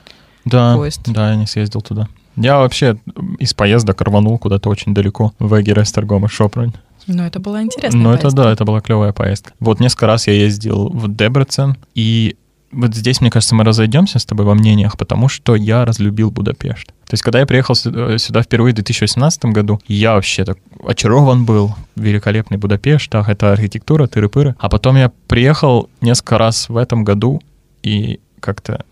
Да, 0.45 0.75
Поезд. 0.75 1.01
да, 1.05 1.31
я 1.31 1.35
не 1.35 1.45
съездил 1.45 1.81
туда. 1.81 2.07
Я 2.37 2.57
вообще 2.57 2.97
из 3.39 3.53
поездок 3.53 4.01
рванул 4.01 4.37
куда-то 4.39 4.69
очень 4.69 4.93
далеко, 4.93 5.33
в 5.37 5.59
Эгерестергом 5.61 6.25
и 6.25 6.29
Шопрань. 6.29 6.73
Ну, 7.07 7.23
это 7.23 7.39
была 7.39 7.61
интересная 7.61 8.01
Ну, 8.01 8.11
это 8.11 8.29
да, 8.31 8.51
это 8.51 8.65
была 8.65 8.81
клевая 8.81 9.13
поездка. 9.13 9.53
Вот 9.59 9.79
несколько 9.79 10.07
раз 10.07 10.27
я 10.27 10.33
ездил 10.33 10.89
в 10.89 11.13
Дебрецен, 11.13 11.77
и 11.95 12.35
вот 12.71 12.95
здесь, 12.95 13.19
мне 13.21 13.29
кажется, 13.29 13.53
мы 13.55 13.63
разойдемся 13.63 14.19
с 14.19 14.25
тобой 14.25 14.45
во 14.45 14.53
мнениях, 14.53 14.97
потому 14.97 15.27
что 15.27 15.55
я 15.55 15.83
разлюбил 15.83 16.31
Будапешт. 16.31 16.87
То 16.87 17.13
есть, 17.13 17.23
когда 17.23 17.39
я 17.39 17.45
приехал 17.45 17.75
сюда, 17.75 18.17
сюда 18.17 18.41
впервые 18.41 18.71
в 18.71 18.75
2018 18.75 19.45
году, 19.45 19.81
я 19.87 20.13
вообще 20.13 20.45
так 20.45 20.57
очарован 20.85 21.43
был. 21.43 21.75
Великолепный 21.95 22.57
Будапешт, 22.57 23.13
ах, 23.13 23.27
это 23.27 23.51
архитектура, 23.51 24.07
тыры-пыры. 24.07 24.55
А 24.57 24.69
потом 24.69 24.95
я 24.95 25.11
приехал 25.27 25.89
несколько 25.99 26.37
раз 26.37 26.69
в 26.69 26.77
этом 26.77 27.03
году, 27.03 27.41
и 27.83 28.19
как-то 28.39 28.85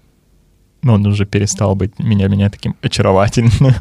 ну, 0.81 0.93
он 0.93 1.05
уже 1.05 1.25
перестал 1.25 1.75
быть 1.75 1.97
меня, 1.99 2.27
меня 2.27 2.49
таким 2.49 2.75
очаровательным. 2.81 3.75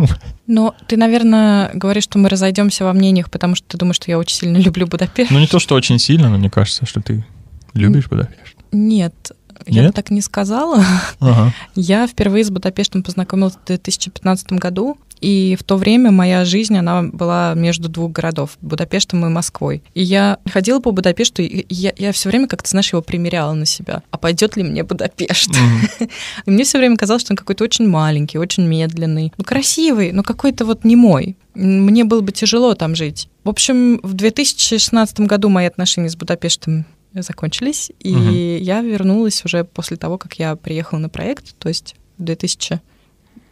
Но 0.46 0.74
ты, 0.86 0.96
наверное, 0.96 1.70
говоришь, 1.74 2.04
что 2.04 2.18
мы 2.18 2.28
разойдемся 2.28 2.84
во 2.84 2.92
мнениях, 2.92 3.30
потому 3.30 3.54
что 3.54 3.66
ты 3.68 3.78
думаешь, 3.78 3.96
что 3.96 4.10
я 4.10 4.18
очень 4.18 4.36
сильно 4.36 4.56
люблю 4.58 4.86
Будапешт. 4.86 5.30
Ну, 5.30 5.38
не 5.38 5.46
то, 5.46 5.58
что 5.58 5.74
очень 5.74 5.98
сильно, 5.98 6.28
но 6.28 6.38
мне 6.38 6.50
кажется, 6.50 6.86
что 6.86 7.00
ты 7.00 7.24
любишь 7.74 8.08
Будапешт. 8.08 8.56
Нет, 8.72 9.32
я 9.66 9.82
бы 9.82 9.86
Нет? 9.86 9.94
так 9.94 10.10
не 10.10 10.20
сказала. 10.20 10.84
Ага. 11.20 11.52
Я 11.74 12.06
впервые 12.06 12.44
с 12.44 12.50
Будапештом 12.50 13.02
познакомилась 13.02 13.54
в 13.54 13.66
2015 13.66 14.52
году, 14.52 14.98
И 15.20 15.56
в 15.58 15.64
то 15.64 15.76
время 15.76 16.10
моя 16.10 16.44
жизнь, 16.44 16.76
она 16.76 17.02
была 17.02 17.54
между 17.54 17.88
двух 17.88 18.12
городов, 18.12 18.58
Будапештом 18.60 19.24
и 19.26 19.28
Москвой. 19.28 19.82
И 19.94 20.02
я 20.02 20.38
ходила 20.50 20.80
по 20.80 20.90
Будапешту, 20.90 21.42
и 21.42 21.66
я, 21.68 21.92
я 21.96 22.12
все 22.12 22.28
время 22.28 22.46
как-то, 22.46 22.70
знаешь, 22.70 22.92
его 22.92 23.02
примеряла 23.02 23.52
на 23.52 23.66
себя. 23.66 24.02
А 24.10 24.18
пойдет 24.18 24.56
ли 24.56 24.62
мне 24.62 24.82
Будапешт? 24.84 25.50
Mm-hmm. 25.50 26.10
И 26.46 26.50
мне 26.50 26.64
все 26.64 26.78
время 26.78 26.96
казалось, 26.96 27.22
что 27.22 27.32
он 27.32 27.36
какой-то 27.36 27.64
очень 27.64 27.88
маленький, 27.88 28.38
очень 28.38 28.66
медленный, 28.66 29.32
ну 29.36 29.44
красивый, 29.44 30.12
но 30.12 30.22
какой-то 30.22 30.64
вот 30.64 30.84
не 30.84 30.96
мой. 30.96 31.36
Мне 31.54 32.04
было 32.04 32.20
бы 32.20 32.32
тяжело 32.32 32.74
там 32.74 32.94
жить. 32.94 33.28
В 33.44 33.48
общем, 33.48 34.00
в 34.02 34.14
2016 34.14 35.20
году 35.20 35.48
мои 35.48 35.66
отношения 35.66 36.08
с 36.10 36.16
Будапештом 36.16 36.84
закончились, 37.14 37.90
и 38.00 38.14
угу. 38.14 38.30
я 38.30 38.80
вернулась 38.82 39.44
уже 39.44 39.64
после 39.64 39.96
того, 39.96 40.18
как 40.18 40.34
я 40.34 40.56
приехала 40.56 40.98
на 40.98 41.08
проект, 41.08 41.56
то 41.58 41.68
есть 41.68 41.96
в 42.18 42.22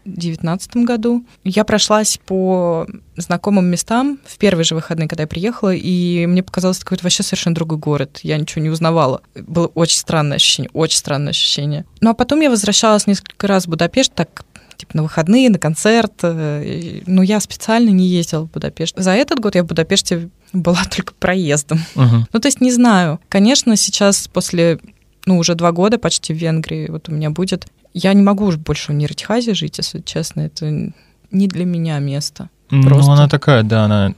2019 0.07 0.77
году. 0.77 1.25
Я 1.45 1.65
прошлась 1.65 2.19
по 2.25 2.87
знакомым 3.17 3.67
местам 3.67 4.19
в 4.25 4.39
первые 4.39 4.65
же 4.65 4.75
выходные, 4.75 5.09
когда 5.09 5.25
я 5.25 5.29
приехала, 5.29 5.75
и 5.75 6.27
мне 6.27 6.43
показалось 6.43 6.79
какой-то 6.79 7.05
вообще 7.05 7.23
совершенно 7.23 7.55
другой 7.55 7.79
город. 7.79 8.21
Я 8.23 8.39
ничего 8.39 8.63
не 8.63 8.71
узнавала. 8.71 9.23
Было 9.35 9.67
очень 9.69 9.99
странное 9.99 10.37
ощущение, 10.37 10.71
очень 10.73 10.99
странное 10.99 11.31
ощущение. 11.31 11.85
Ну 12.01 12.11
а 12.11 12.15
потом 12.15 12.41
я 12.41 12.51
возвращалась 12.51 13.07
несколько 13.07 13.47
раз 13.47 13.67
в 13.67 13.71
Будапешт, 13.71 14.13
так 14.15 14.45
типа 14.77 14.97
на 14.97 15.03
выходные, 15.03 15.51
на 15.51 15.59
концерт. 15.59 16.13
Э, 16.23 17.01
но 17.07 17.23
я 17.23 17.41
специально 17.41 17.91
не 17.91 18.07
ездила 18.07 18.43
в 18.43 18.51
Будапешт. 18.51 18.95
За 18.97 19.13
этот 19.13 19.41
год 19.41 19.55
я 19.55 19.63
в 19.63 19.67
Будапеште 19.67 20.29
была 20.53 20.83
только 20.95 21.15
проездом. 21.15 21.81
Uh-huh. 21.95 22.25
Ну, 22.33 22.41
то 22.41 22.47
есть 22.47 22.61
не 22.61 22.71
знаю. 22.71 23.21
Конечно, 23.29 23.77
сейчас 23.77 24.29
после, 24.29 24.79
ну, 25.25 25.39
уже 25.39 25.55
два 25.55 25.73
года 25.73 25.99
почти 25.99 26.33
в 26.33 26.37
Венгрии 26.37 26.89
вот 26.89 27.09
у 27.09 27.13
меня 27.13 27.31
будет. 27.31 27.67
Я 27.99 28.13
не 28.13 28.21
могу 28.21 28.45
уже 28.45 28.59
больше 28.59 28.93
в 28.93 28.95
Ниртихазе 28.95 29.55
жить, 29.55 29.79
если 29.79 30.03
честно. 30.03 30.43
Это 30.43 30.93
не 31.31 31.49
для 31.49 31.65
меня 31.65 31.99
место. 31.99 32.51
Просто. 32.69 33.07
Ну, 33.07 33.13
она 33.13 33.27
такая, 33.27 33.63
да, 33.63 33.85
она 33.87 34.15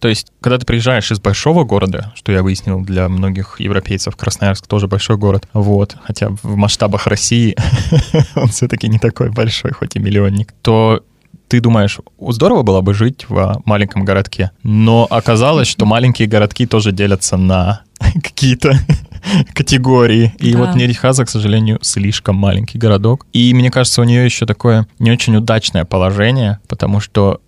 то 0.00 0.08
есть, 0.08 0.28
когда 0.40 0.58
ты 0.58 0.64
приезжаешь 0.64 1.10
из 1.10 1.18
большого 1.18 1.64
города, 1.64 2.12
что 2.14 2.30
я 2.30 2.42
выяснил 2.42 2.80
для 2.80 3.08
многих 3.08 3.58
европейцев, 3.58 4.16
Красноярск 4.16 4.66
тоже 4.66 4.86
большой 4.86 5.16
город, 5.16 5.48
вот, 5.52 5.96
хотя 6.04 6.28
в 6.30 6.54
масштабах 6.54 7.08
России 7.08 7.56
он 8.36 8.48
все-таки 8.48 8.88
не 8.88 9.00
такой 9.00 9.30
большой, 9.30 9.72
хоть 9.72 9.96
и 9.96 9.98
миллионник, 9.98 10.54
то 10.62 11.02
ты 11.48 11.60
думаешь, 11.60 11.98
здорово 12.20 12.62
было 12.62 12.80
бы 12.80 12.94
жить 12.94 13.26
в 13.28 13.62
маленьком 13.64 14.04
городке, 14.04 14.50
но 14.62 15.06
оказалось, 15.08 15.68
что 15.68 15.86
маленькие 15.86 16.28
городки 16.28 16.66
тоже 16.66 16.92
делятся 16.92 17.36
на 17.36 17.82
какие-то 18.22 18.78
категории. 19.54 20.34
И 20.38 20.52
да. 20.52 20.58
вот 20.58 20.76
Нерихаза, 20.76 21.24
к 21.24 21.30
сожалению, 21.30 21.78
слишком 21.82 22.36
маленький 22.36 22.78
городок. 22.78 23.26
И 23.32 23.52
мне 23.54 23.70
кажется, 23.70 24.00
у 24.00 24.04
нее 24.04 24.24
еще 24.24 24.46
такое 24.46 24.86
не 24.98 25.10
очень 25.10 25.36
удачное 25.36 25.84
положение, 25.84 26.58
потому 26.68 27.00
что 27.00 27.40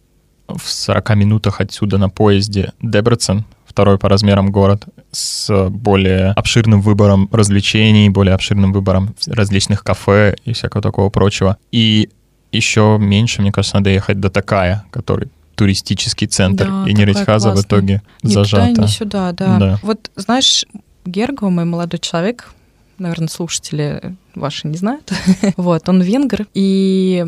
в 0.48 0.68
40 0.68 1.14
минутах 1.16 1.60
отсюда 1.60 1.98
на 1.98 2.08
поезде 2.08 2.72
Дебрецен, 2.82 3.44
второй 3.66 3.98
по 3.98 4.08
размерам 4.08 4.50
город, 4.50 4.84
с 5.12 5.68
более 5.68 6.30
обширным 6.30 6.80
выбором 6.80 7.28
развлечений, 7.30 8.08
более 8.08 8.34
обширным 8.34 8.72
выбором 8.72 9.14
различных 9.26 9.84
кафе 9.84 10.36
и 10.44 10.52
всякого 10.52 10.82
такого 10.82 11.10
прочего. 11.10 11.56
И 11.70 12.10
еще 12.52 12.98
меньше, 13.00 13.42
мне 13.42 13.52
кажется, 13.52 13.76
надо 13.76 13.90
ехать 13.90 14.20
до 14.20 14.30
Такая, 14.30 14.84
который 14.90 15.28
туристический 15.54 16.26
центр, 16.26 16.66
да, 16.66 16.84
и 16.88 16.94
Неретьхаза 16.94 17.52
в 17.52 17.60
итоге 17.60 18.02
ни 18.22 18.32
зажата. 18.32 18.68
Туда, 18.70 18.82
ни 18.82 18.86
сюда, 18.86 19.32
да. 19.32 19.58
да. 19.58 19.78
Вот, 19.82 20.10
знаешь, 20.16 20.64
Герго, 21.04 21.50
мой 21.50 21.66
молодой 21.66 21.98
человек, 21.98 22.52
наверное, 22.98 23.28
слушатели 23.28 24.16
ваши 24.34 24.68
не 24.68 24.76
знают, 24.76 25.12
вот, 25.56 25.88
он 25.88 26.00
венгр, 26.00 26.46
и 26.54 27.26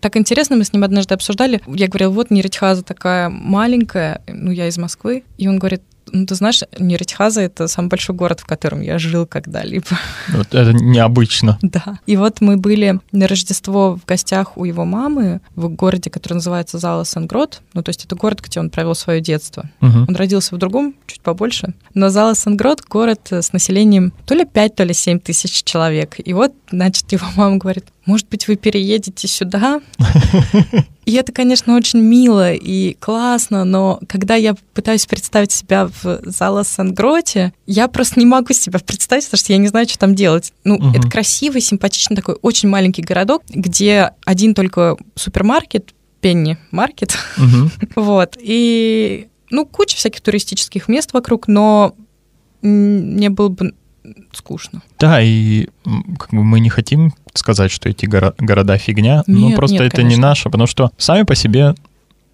так 0.00 0.16
интересно, 0.16 0.56
мы 0.56 0.64
с 0.64 0.72
ним 0.72 0.84
однажды 0.84 1.14
обсуждали. 1.14 1.60
Я 1.66 1.88
говорила, 1.88 2.10
вот 2.10 2.30
Неритхаза 2.30 2.82
такая 2.82 3.28
маленькая, 3.28 4.22
ну, 4.28 4.50
я 4.50 4.68
из 4.68 4.78
Москвы. 4.78 5.24
И 5.36 5.48
он 5.48 5.58
говорит, 5.58 5.82
ну, 6.12 6.26
ты 6.26 6.34
знаешь, 6.34 6.62
Неритхаза— 6.78 7.40
это 7.42 7.68
самый 7.68 7.88
большой 7.88 8.14
город, 8.14 8.40
в 8.40 8.46
котором 8.46 8.80
я 8.80 8.98
жил 8.98 9.26
когда-либо. 9.26 9.86
Вот 10.28 10.54
это 10.54 10.72
необычно. 10.72 11.58
Да. 11.66 11.98
И 12.06 12.16
вот 12.16 12.40
мы 12.40 12.56
были 12.56 13.00
на 13.12 13.26
Рождество 13.26 13.96
в 13.96 14.06
гостях 14.06 14.56
у 14.56 14.64
его 14.64 14.84
мамы 14.84 15.40
в 15.56 15.68
городе, 15.68 16.10
который 16.10 16.34
называется 16.34 16.78
Зала 16.78 17.02
Сангрот. 17.04 17.60
Ну, 17.74 17.82
то 17.82 17.90
есть 17.90 18.04
это 18.04 18.14
город, 18.14 18.40
где 18.40 18.60
он 18.60 18.70
провел 18.70 18.94
свое 18.94 19.20
детство. 19.20 19.68
Угу. 19.82 20.06
Он 20.08 20.16
родился 20.16 20.54
в 20.54 20.58
другом, 20.58 20.94
чуть 21.06 21.20
побольше. 21.20 21.74
Но 21.92 22.08
Зала 22.08 22.34
Сангрот— 22.34 22.82
город 22.88 23.20
с 23.30 23.52
населением 23.52 24.12
то 24.26 24.34
ли 24.34 24.44
5, 24.44 24.74
то 24.76 24.84
ли 24.84 24.94
7 24.94 25.18
тысяч 25.18 25.64
человек. 25.64 26.14
И 26.24 26.32
вот, 26.32 26.52
значит, 26.70 27.10
его 27.12 27.26
мама 27.34 27.56
говорит, 27.56 27.86
может 28.06 28.28
быть, 28.28 28.48
вы 28.48 28.56
переедете 28.56 29.28
сюда? 29.28 29.80
И 31.04 31.12
это, 31.12 31.32
конечно, 31.32 31.76
очень 31.76 32.00
мило 32.00 32.52
и 32.52 32.94
классно, 32.94 33.64
но 33.64 34.00
когда 34.08 34.34
я 34.34 34.56
пытаюсь 34.74 35.06
представить 35.06 35.52
себя 35.52 35.88
в 36.02 36.20
зала 36.24 36.64
Сангроте, 36.64 37.52
я 37.64 37.86
просто 37.86 38.18
не 38.18 38.26
могу 38.26 38.52
себя 38.54 38.80
представить, 38.80 39.24
потому 39.26 39.38
что 39.38 39.52
я 39.52 39.58
не 39.58 39.68
знаю, 39.68 39.88
что 39.88 39.98
там 40.00 40.16
делать. 40.16 40.52
Ну, 40.64 40.74
угу. 40.74 40.90
это 40.90 41.08
красивый, 41.08 41.60
симпатичный 41.60 42.16
такой 42.16 42.36
очень 42.42 42.68
маленький 42.68 43.02
городок, 43.02 43.44
где 43.48 44.10
один 44.24 44.52
только 44.52 44.96
супермаркет, 45.14 45.94
Пенни 46.20 46.58
Маркет. 46.72 47.16
Угу. 47.38 47.70
вот. 48.00 48.36
И, 48.40 49.28
ну, 49.50 49.64
куча 49.64 49.96
всяких 49.96 50.22
туристических 50.22 50.88
мест 50.88 51.12
вокруг, 51.12 51.46
но 51.46 51.94
мне 52.62 53.30
было 53.30 53.48
бы 53.48 53.74
скучно. 54.32 54.82
Да, 54.98 55.20
и 55.20 55.68
как 56.18 56.30
бы 56.30 56.44
мы 56.44 56.60
не 56.60 56.68
хотим 56.68 57.12
сказать, 57.34 57.70
что 57.70 57.88
эти 57.88 58.06
горо- 58.06 58.34
города 58.38 58.78
фигня, 58.78 59.22
нет, 59.26 59.28
ну 59.28 59.54
просто 59.54 59.74
нет, 59.74 59.86
это 59.86 59.96
конечно. 59.96 60.16
не 60.16 60.20
наше, 60.20 60.44
потому 60.44 60.66
что 60.66 60.90
сами 60.96 61.22
по 61.24 61.34
себе, 61.34 61.74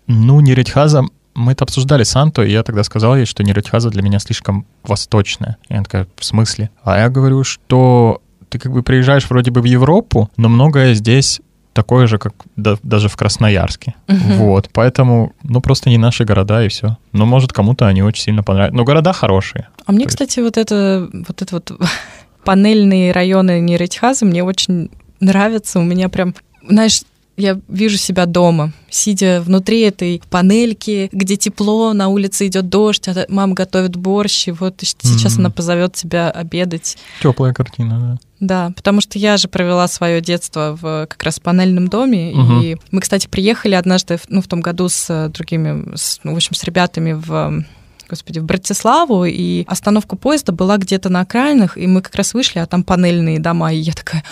ну, 0.06 0.40
Неретьхаза, 0.40 1.04
мы 1.34 1.52
это 1.52 1.64
обсуждали 1.64 2.04
с 2.04 2.14
Анто, 2.14 2.42
и 2.42 2.52
я 2.52 2.62
тогда 2.62 2.84
сказал 2.84 3.16
ей, 3.16 3.24
что 3.24 3.42
Неретьхаза 3.42 3.90
для 3.90 4.02
меня 4.02 4.18
слишком 4.18 4.66
восточная. 4.82 5.56
И 5.68 5.74
она 5.74 5.84
такая, 5.84 6.08
в 6.16 6.24
смысле? 6.24 6.70
А 6.82 6.98
я 6.98 7.08
говорю, 7.08 7.44
что 7.44 8.20
ты 8.48 8.58
как 8.58 8.72
бы 8.72 8.82
приезжаешь 8.82 9.28
вроде 9.30 9.50
бы 9.50 9.62
в 9.62 9.64
Европу, 9.64 10.30
но 10.36 10.48
многое 10.48 10.94
здесь 10.94 11.40
такое 11.72 12.06
же, 12.06 12.18
как 12.18 12.34
да, 12.56 12.76
даже 12.82 13.08
в 13.08 13.16
Красноярске. 13.16 13.94
Угу. 14.08 14.34
Вот, 14.34 14.70
поэтому, 14.72 15.32
ну, 15.42 15.60
просто 15.60 15.90
не 15.90 15.98
наши 15.98 16.24
города, 16.24 16.64
и 16.64 16.68
все. 16.68 16.96
Но, 17.12 17.26
может, 17.26 17.52
кому-то 17.52 17.86
они 17.86 18.02
очень 18.02 18.22
сильно 18.22 18.42
понравятся. 18.42 18.76
Но 18.76 18.84
города 18.84 19.12
хорошие. 19.12 19.68
А 19.86 19.92
мне, 19.92 20.06
кстати, 20.06 20.40
вот 20.40 20.56
это 20.56 21.08
вот 21.12 21.42
это 21.42 21.54
вот 21.54 21.72
панельные 22.44 23.12
районы 23.12 23.60
Нейротихаза 23.60 24.24
мне 24.24 24.44
очень 24.44 24.90
нравятся. 25.20 25.78
У 25.78 25.82
меня 25.82 26.08
прям, 26.08 26.34
знаешь, 26.68 27.02
я 27.36 27.58
вижу 27.68 27.96
себя 27.96 28.26
дома, 28.26 28.72
сидя 28.90 29.40
внутри 29.40 29.80
этой 29.80 30.22
панельки, 30.30 31.08
где 31.12 31.36
тепло, 31.36 31.92
на 31.94 32.08
улице 32.08 32.46
идет 32.46 32.68
дождь, 32.68 33.08
а 33.08 33.24
мама 33.28 33.54
готовит 33.54 33.96
борщ, 33.96 34.48
и 34.48 34.50
вот 34.50 34.76
сейчас 34.80 35.34
mm-hmm. 35.34 35.38
она 35.38 35.50
позовет 35.50 35.94
тебя 35.94 36.30
обедать. 36.30 36.98
Теплая 37.22 37.54
картина, 37.54 37.98
да. 38.00 38.18
Да, 38.42 38.72
потому 38.75 39.00
что 39.00 39.20
я 39.20 39.37
же 39.37 39.46
провела 39.46 39.87
свое 39.87 40.20
детство 40.20 40.76
в 40.78 41.06
как 41.06 41.22
раз 41.22 41.38
панельном 41.38 41.87
доме, 41.87 42.32
угу. 42.32 42.61
и 42.61 42.76
мы, 42.90 43.00
кстати, 43.00 43.28
приехали 43.28 43.76
однажды, 43.76 44.18
ну, 44.28 44.42
в 44.42 44.49
том 44.49 44.61
году 44.61 44.88
с 44.88 45.28
другими, 45.28 45.94
с, 45.94 46.18
ну, 46.25 46.32
в 46.32 46.37
общем, 46.37 46.54
с 46.54 46.64
ребятами 46.64 47.12
в 47.12 47.64
господи, 48.08 48.40
в 48.40 48.44
Братиславу, 48.44 49.25
и 49.25 49.64
остановка 49.68 50.16
поезда 50.16 50.52
была 50.52 50.76
где-то 50.76 51.08
на 51.08 51.20
окраинах, 51.20 51.78
и 51.78 51.87
мы 51.87 52.02
как 52.02 52.16
раз 52.16 52.34
вышли, 52.34 52.58
а 52.58 52.66
там 52.66 52.82
панельные 52.82 53.38
дома, 53.38 53.72
и 53.72 53.78
я 53.78 53.92
такая, 53.92 54.25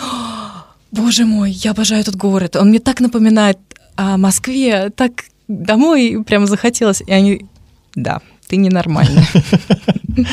боже 0.91 1.25
мой, 1.25 1.49
я 1.49 1.71
обожаю 1.71 2.01
этот 2.01 2.17
город, 2.17 2.57
он 2.57 2.67
мне 2.67 2.79
так 2.79 2.99
напоминает 2.99 3.57
о 3.95 4.17
Москве, 4.17 4.89
так 4.89 5.23
домой 5.47 6.21
прямо 6.27 6.47
захотелось, 6.47 7.01
и 7.01 7.11
они, 7.11 7.45
да, 7.95 8.21
ты 8.47 8.57
ненормальный. 8.57 9.25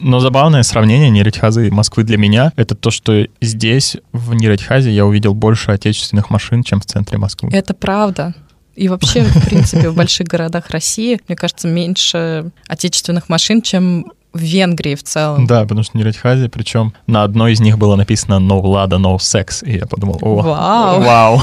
Но 0.00 0.20
забавное 0.20 0.62
сравнение 0.62 1.10
Неритхазы 1.10 1.68
и 1.68 1.70
Москвы 1.70 2.04
для 2.04 2.18
меня— 2.18 2.52
это 2.56 2.74
то, 2.74 2.90
что 2.90 3.26
здесь, 3.40 3.96
в 4.12 4.34
Неритхазе, 4.34 4.90
я 4.90 5.06
увидел 5.06 5.34
больше 5.34 5.70
отечественных 5.70 6.30
машин, 6.30 6.62
чем 6.62 6.80
в 6.80 6.86
центре 6.86 7.18
Москвы. 7.18 7.50
Это 7.52 7.74
правда. 7.74 8.34
И 8.74 8.88
вообще, 8.88 9.22
в 9.22 9.44
принципе, 9.44 9.88
в 9.90 9.94
больших 9.94 10.26
городах 10.26 10.70
России, 10.70 11.20
мне 11.28 11.36
кажется, 11.36 11.68
меньше 11.68 12.50
отечественных 12.66 13.28
машин, 13.28 13.62
чем 13.62 14.06
в 14.32 14.40
Венгрии 14.40 14.96
в 14.96 15.04
целом. 15.04 15.46
Да, 15.46 15.62
потому 15.62 15.84
что 15.84 15.96
Неритхази, 15.96 16.48
причем 16.48 16.92
на 17.06 17.22
одной 17.22 17.52
из 17.52 17.60
них 17.60 17.78
было 17.78 17.94
написано 17.94 18.34
«No 18.34 18.60
Lada, 18.62 18.98
no 18.98 19.16
sex», 19.18 19.64
и 19.64 19.78
я 19.78 19.86
подумал, 19.86 20.18
о, 20.20 20.42
вау. 20.42 21.02
вау. 21.02 21.42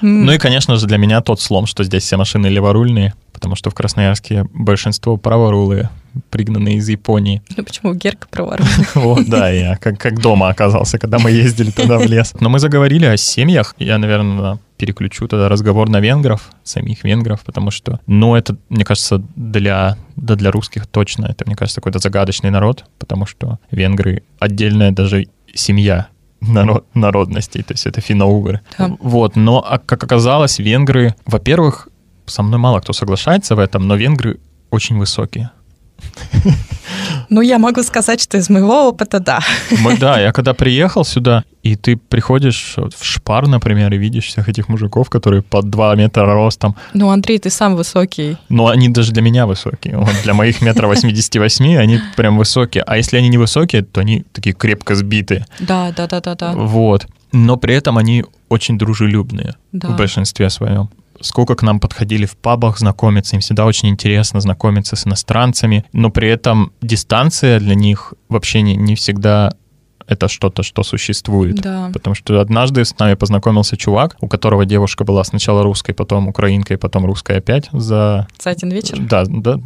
Ну 0.00 0.30
и, 0.30 0.38
конечно 0.38 0.76
же, 0.76 0.86
для 0.86 0.96
меня 0.96 1.20
тот 1.20 1.40
слом, 1.40 1.66
что 1.66 1.82
здесь 1.82 2.04
все 2.04 2.16
машины 2.16 2.46
леворульные, 2.46 3.14
потому 3.32 3.56
что 3.56 3.70
в 3.70 3.74
Красноярске 3.74 4.46
большинство 4.54 5.16
праворулые, 5.16 5.90
пригнанные 6.30 6.76
из 6.76 6.88
Японии. 6.88 7.42
Ну 7.56 7.64
почему 7.64 7.94
Герка 7.94 8.28
праворульный? 8.30 8.86
Вот, 8.94 9.28
да, 9.28 9.50
я 9.50 9.76
как, 9.76 9.98
как 9.98 10.20
дома 10.20 10.48
оказался, 10.48 10.98
когда 10.98 11.18
мы 11.18 11.30
ездили 11.30 11.70
туда 11.70 11.98
в 11.98 12.06
лес. 12.06 12.34
Но 12.40 12.48
мы 12.48 12.58
заговорили 12.58 13.06
о 13.06 13.16
семьях. 13.16 13.74
Я, 13.78 13.98
наверное, 13.98 14.58
переключу 14.76 15.26
тогда 15.26 15.48
разговор 15.48 15.88
на 15.88 16.00
венгров, 16.00 16.50
самих 16.62 17.04
венгров, 17.04 17.40
потому 17.44 17.70
что, 17.70 18.00
ну, 18.06 18.36
это, 18.36 18.56
мне 18.68 18.84
кажется, 18.84 19.22
для, 19.36 19.96
да 20.16 20.36
для 20.36 20.50
русских 20.50 20.86
точно, 20.86 21.26
это, 21.26 21.44
мне 21.46 21.56
кажется, 21.56 21.80
какой-то 21.80 21.98
загадочный 21.98 22.50
народ, 22.50 22.84
потому 22.98 23.26
что 23.26 23.58
венгры 23.70 24.22
отдельная 24.38 24.92
даже 24.92 25.26
семья 25.52 26.08
народ, 26.40 26.86
народностей, 26.94 27.62
то 27.62 27.74
есть 27.74 27.86
это 27.86 28.00
финно-угры. 28.00 28.60
Да. 28.78 28.96
Вот, 29.00 29.36
но, 29.36 29.64
а 29.66 29.78
как 29.78 30.04
оказалось, 30.04 30.58
венгры, 30.58 31.14
во-первых, 31.26 31.88
со 32.26 32.42
мной 32.42 32.58
мало 32.58 32.80
кто 32.80 32.92
соглашается 32.92 33.56
в 33.56 33.58
этом, 33.58 33.86
но 33.88 33.96
венгры 33.96 34.38
очень 34.70 34.98
высокие. 34.98 35.50
Ну, 37.30 37.42
я 37.42 37.58
могу 37.58 37.82
сказать, 37.82 38.22
что 38.22 38.38
из 38.38 38.48
моего 38.48 38.88
опыта, 38.88 39.20
да. 39.20 39.40
Мы, 39.82 39.96
да, 40.00 40.18
я 40.18 40.32
когда 40.32 40.54
приехал 40.54 41.04
сюда, 41.04 41.44
и 41.62 41.76
ты 41.76 41.96
приходишь 41.96 42.76
в 42.76 43.04
Шпар, 43.04 43.46
например, 43.46 43.92
и 43.92 43.98
видишь 43.98 44.26
всех 44.26 44.48
этих 44.48 44.68
мужиков, 44.68 45.10
которые 45.10 45.42
под 45.42 45.68
2 45.68 45.94
метра 45.96 46.24
ростом. 46.32 46.74
Ну, 46.94 47.10
Андрей, 47.10 47.38
ты 47.38 47.50
сам 47.50 47.76
высокий. 47.76 48.36
Но 48.48 48.68
они 48.68 48.88
даже 48.88 49.12
для 49.12 49.22
меня 49.22 49.46
высокие. 49.46 49.98
Вот 49.98 50.14
для 50.24 50.32
моих 50.34 50.62
метра 50.62 50.86
88 50.86 51.76
они 51.76 52.00
прям 52.16 52.38
высокие. 52.38 52.82
А 52.86 52.96
если 52.96 53.18
они 53.18 53.28
не 53.28 53.38
высокие, 53.38 53.82
то 53.82 54.00
они 54.00 54.24
такие 54.32 54.54
крепко 54.54 54.94
сбитые. 54.94 55.44
Да, 55.60 55.92
да, 55.96 56.06
да, 56.06 56.20
да, 56.20 56.34
да. 56.34 56.52
Вот. 56.52 57.06
Но 57.32 57.56
при 57.58 57.74
этом 57.74 57.98
они 57.98 58.24
очень 58.48 58.78
дружелюбные 58.78 59.54
Да. 59.72 59.88
в 59.88 59.96
большинстве 59.96 60.48
своем. 60.48 60.88
Сколько 61.20 61.54
к 61.54 61.62
нам 61.62 61.80
подходили 61.80 62.26
в 62.26 62.36
пабах 62.36 62.78
знакомиться, 62.78 63.36
им 63.36 63.40
всегда 63.40 63.66
очень 63.66 63.88
интересно 63.88 64.40
знакомиться 64.40 64.96
с 64.96 65.06
иностранцами, 65.06 65.84
но 65.92 66.10
при 66.10 66.28
этом 66.28 66.72
дистанция 66.80 67.58
для 67.60 67.74
них 67.74 68.14
вообще 68.28 68.62
не, 68.62 68.76
не 68.76 68.94
всегда 68.94 69.52
это 70.08 70.28
что-то, 70.28 70.62
что 70.62 70.82
существует. 70.82 71.56
Да. 71.56 71.90
Потому 71.92 72.14
что 72.14 72.40
однажды 72.40 72.84
с 72.84 72.98
нами 72.98 73.14
познакомился 73.14 73.76
чувак, 73.76 74.16
у 74.20 74.28
которого 74.28 74.64
девушка 74.64 75.04
была 75.04 75.22
сначала 75.22 75.62
русской, 75.62 75.92
потом 75.92 76.28
украинкой, 76.28 76.78
потом 76.78 77.04
русской 77.04 77.36
опять 77.36 77.68
за... 77.72 78.26
За 78.42 78.50
один 78.50 78.70
вечер. 78.70 78.98
Да, 78.98 79.24
да, 79.26 79.60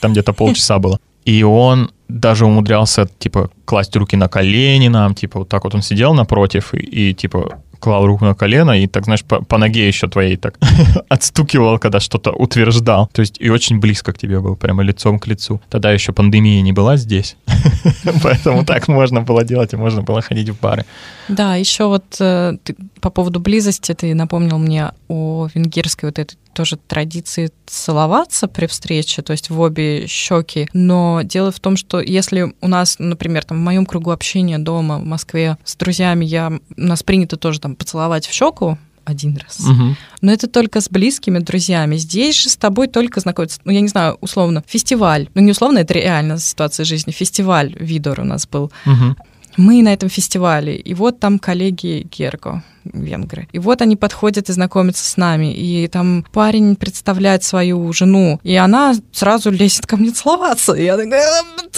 там 0.00 0.12
где-то 0.12 0.34
полчаса 0.34 0.78
было. 0.78 1.00
И 1.24 1.42
он 1.42 1.90
даже 2.08 2.46
умудрялся, 2.46 3.08
типа, 3.18 3.50
класть 3.64 3.96
руки 3.96 4.16
на 4.16 4.28
колени 4.28 4.88
нам, 4.88 5.14
типа, 5.14 5.40
вот 5.40 5.48
так 5.48 5.64
вот 5.64 5.74
он 5.74 5.82
сидел 5.82 6.14
напротив 6.14 6.72
и, 6.74 6.78
и, 6.78 7.14
типа, 7.14 7.58
клал 7.86 8.04
руку 8.04 8.24
на 8.24 8.34
колено 8.34 8.72
и 8.72 8.88
так, 8.88 9.04
знаешь, 9.04 9.22
по, 9.22 9.44
по 9.44 9.58
ноге 9.58 9.86
еще 9.86 10.08
твоей 10.08 10.36
так 10.36 10.58
отстукивал, 11.08 11.78
когда 11.78 12.00
что-то 12.00 12.32
утверждал. 12.32 13.08
То 13.12 13.20
есть 13.20 13.36
и 13.40 13.48
очень 13.48 13.78
близко 13.78 14.12
к 14.12 14.18
тебе 14.18 14.40
был, 14.40 14.56
прямо 14.56 14.82
лицом 14.82 15.20
к 15.20 15.28
лицу. 15.28 15.60
Тогда 15.70 15.92
еще 15.92 16.12
пандемия 16.12 16.62
не 16.62 16.72
была 16.72 16.96
здесь, 16.96 17.36
поэтому 18.24 18.64
так 18.64 18.88
можно 18.88 19.22
было 19.22 19.44
делать 19.44 19.72
и 19.72 19.76
можно 19.76 20.02
было 20.02 20.20
ходить 20.20 20.48
в 20.48 20.60
бары. 20.60 20.84
Да, 21.28 21.54
еще 21.54 21.86
вот 21.86 22.04
э, 22.18 22.56
ты- 22.64 22.74
по 23.00 23.10
поводу 23.10 23.38
близости 23.38 23.94
ты 23.94 24.14
напомнил 24.14 24.58
мне 24.58 24.90
о 25.06 25.48
венгерской 25.54 26.08
вот 26.08 26.18
этой 26.18 26.36
тоже 26.56 26.78
традиции 26.78 27.50
целоваться 27.66 28.48
при 28.48 28.66
встрече, 28.66 29.20
то 29.20 29.32
есть 29.32 29.50
в 29.50 29.60
обе 29.60 30.06
щеки. 30.06 30.68
Но 30.72 31.20
дело 31.22 31.52
в 31.52 31.60
том, 31.60 31.76
что 31.76 32.00
если 32.00 32.54
у 32.62 32.68
нас, 32.68 32.96
например, 32.98 33.44
там 33.44 33.58
в 33.58 33.60
моем 33.60 33.84
кругу 33.84 34.10
общения 34.10 34.58
дома 34.58 34.98
в 34.98 35.04
Москве 35.04 35.58
с 35.64 35.76
друзьями, 35.76 36.24
я, 36.24 36.50
у 36.76 36.80
нас 36.80 37.02
принято 37.02 37.36
тоже 37.36 37.60
там 37.60 37.75
поцеловать 37.76 38.26
в 38.26 38.32
щеку 38.32 38.78
один 39.04 39.36
раз. 39.36 39.60
Мгм. 39.60 39.96
Но 40.20 40.32
это 40.32 40.48
только 40.48 40.80
с 40.80 40.88
близкими 40.90 41.38
друзьями. 41.38 41.96
Здесь 41.96 42.42
же 42.42 42.48
с 42.48 42.56
тобой 42.56 42.88
только 42.88 43.20
знакомиться. 43.20 43.60
Ну, 43.64 43.72
я 43.72 43.80
не 43.80 43.88
знаю, 43.88 44.18
условно, 44.20 44.64
фестиваль. 44.66 45.28
Ну, 45.34 45.42
не 45.42 45.52
условно, 45.52 45.78
это 45.78 45.94
реально 45.94 46.38
ситуация 46.38 46.84
жизни. 46.84 47.12
Фестиваль 47.12 47.74
Видор 47.78 48.20
у 48.20 48.24
нас 48.24 48.46
был. 48.48 48.72
Мгм. 48.84 49.16
Мы 49.56 49.82
на 49.82 49.92
этом 49.92 50.08
фестивале, 50.08 50.76
и 50.76 50.92
вот 50.94 51.18
там 51.20 51.38
коллеги 51.38 52.06
Герго, 52.10 52.62
венгры. 52.92 53.48
И 53.52 53.58
вот 53.58 53.82
они 53.82 53.96
подходят 53.96 54.48
и 54.48 54.52
знакомятся 54.52 55.08
с 55.08 55.16
нами, 55.16 55.52
и 55.52 55.88
там 55.88 56.24
парень 56.32 56.76
представляет 56.76 57.44
свою 57.44 57.92
жену, 57.92 58.40
и 58.42 58.54
она 58.56 58.94
сразу 59.12 59.50
лезет 59.50 59.86
ко 59.86 59.96
мне 59.96 60.10
целоваться. 60.10 60.72
И 60.72 60.84
я 60.84 60.96
такая, 60.96 61.26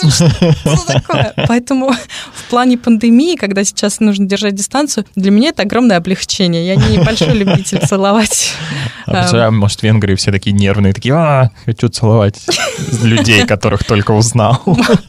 «А, 0.03 0.11
что, 0.11 0.87
такое? 0.87 1.35
Поэтому 1.49 1.93
в 2.35 2.51
плане 2.51 2.79
пандемии, 2.79 3.37
когда 3.37 3.65
сейчас 3.65 4.01
нужно 4.01 4.27
держать 4.27 4.55
дистанцию, 4.55 5.05
для 5.15 5.31
меня 5.31 5.51
это 5.51 5.63
огромное 5.63 5.97
облегчение. 5.97 6.67
Я 6.67 6.77
не 6.77 6.99
большой 6.99 7.35
любитель 7.35 7.79
целовать. 7.87 8.53
А 9.07 9.13
представляю, 9.13 9.53
может, 9.53 9.83
венгры 9.83 10.17
все 10.17 10.31
такие 10.31 10.53
нервные, 10.53 10.93
такие, 10.93 11.15
а, 11.15 11.51
хочу 11.65 11.89
целовать 11.89 12.45
людей, 13.03 13.47
которых 13.47 13.85
только 13.85 14.13
узнал. 14.13 14.63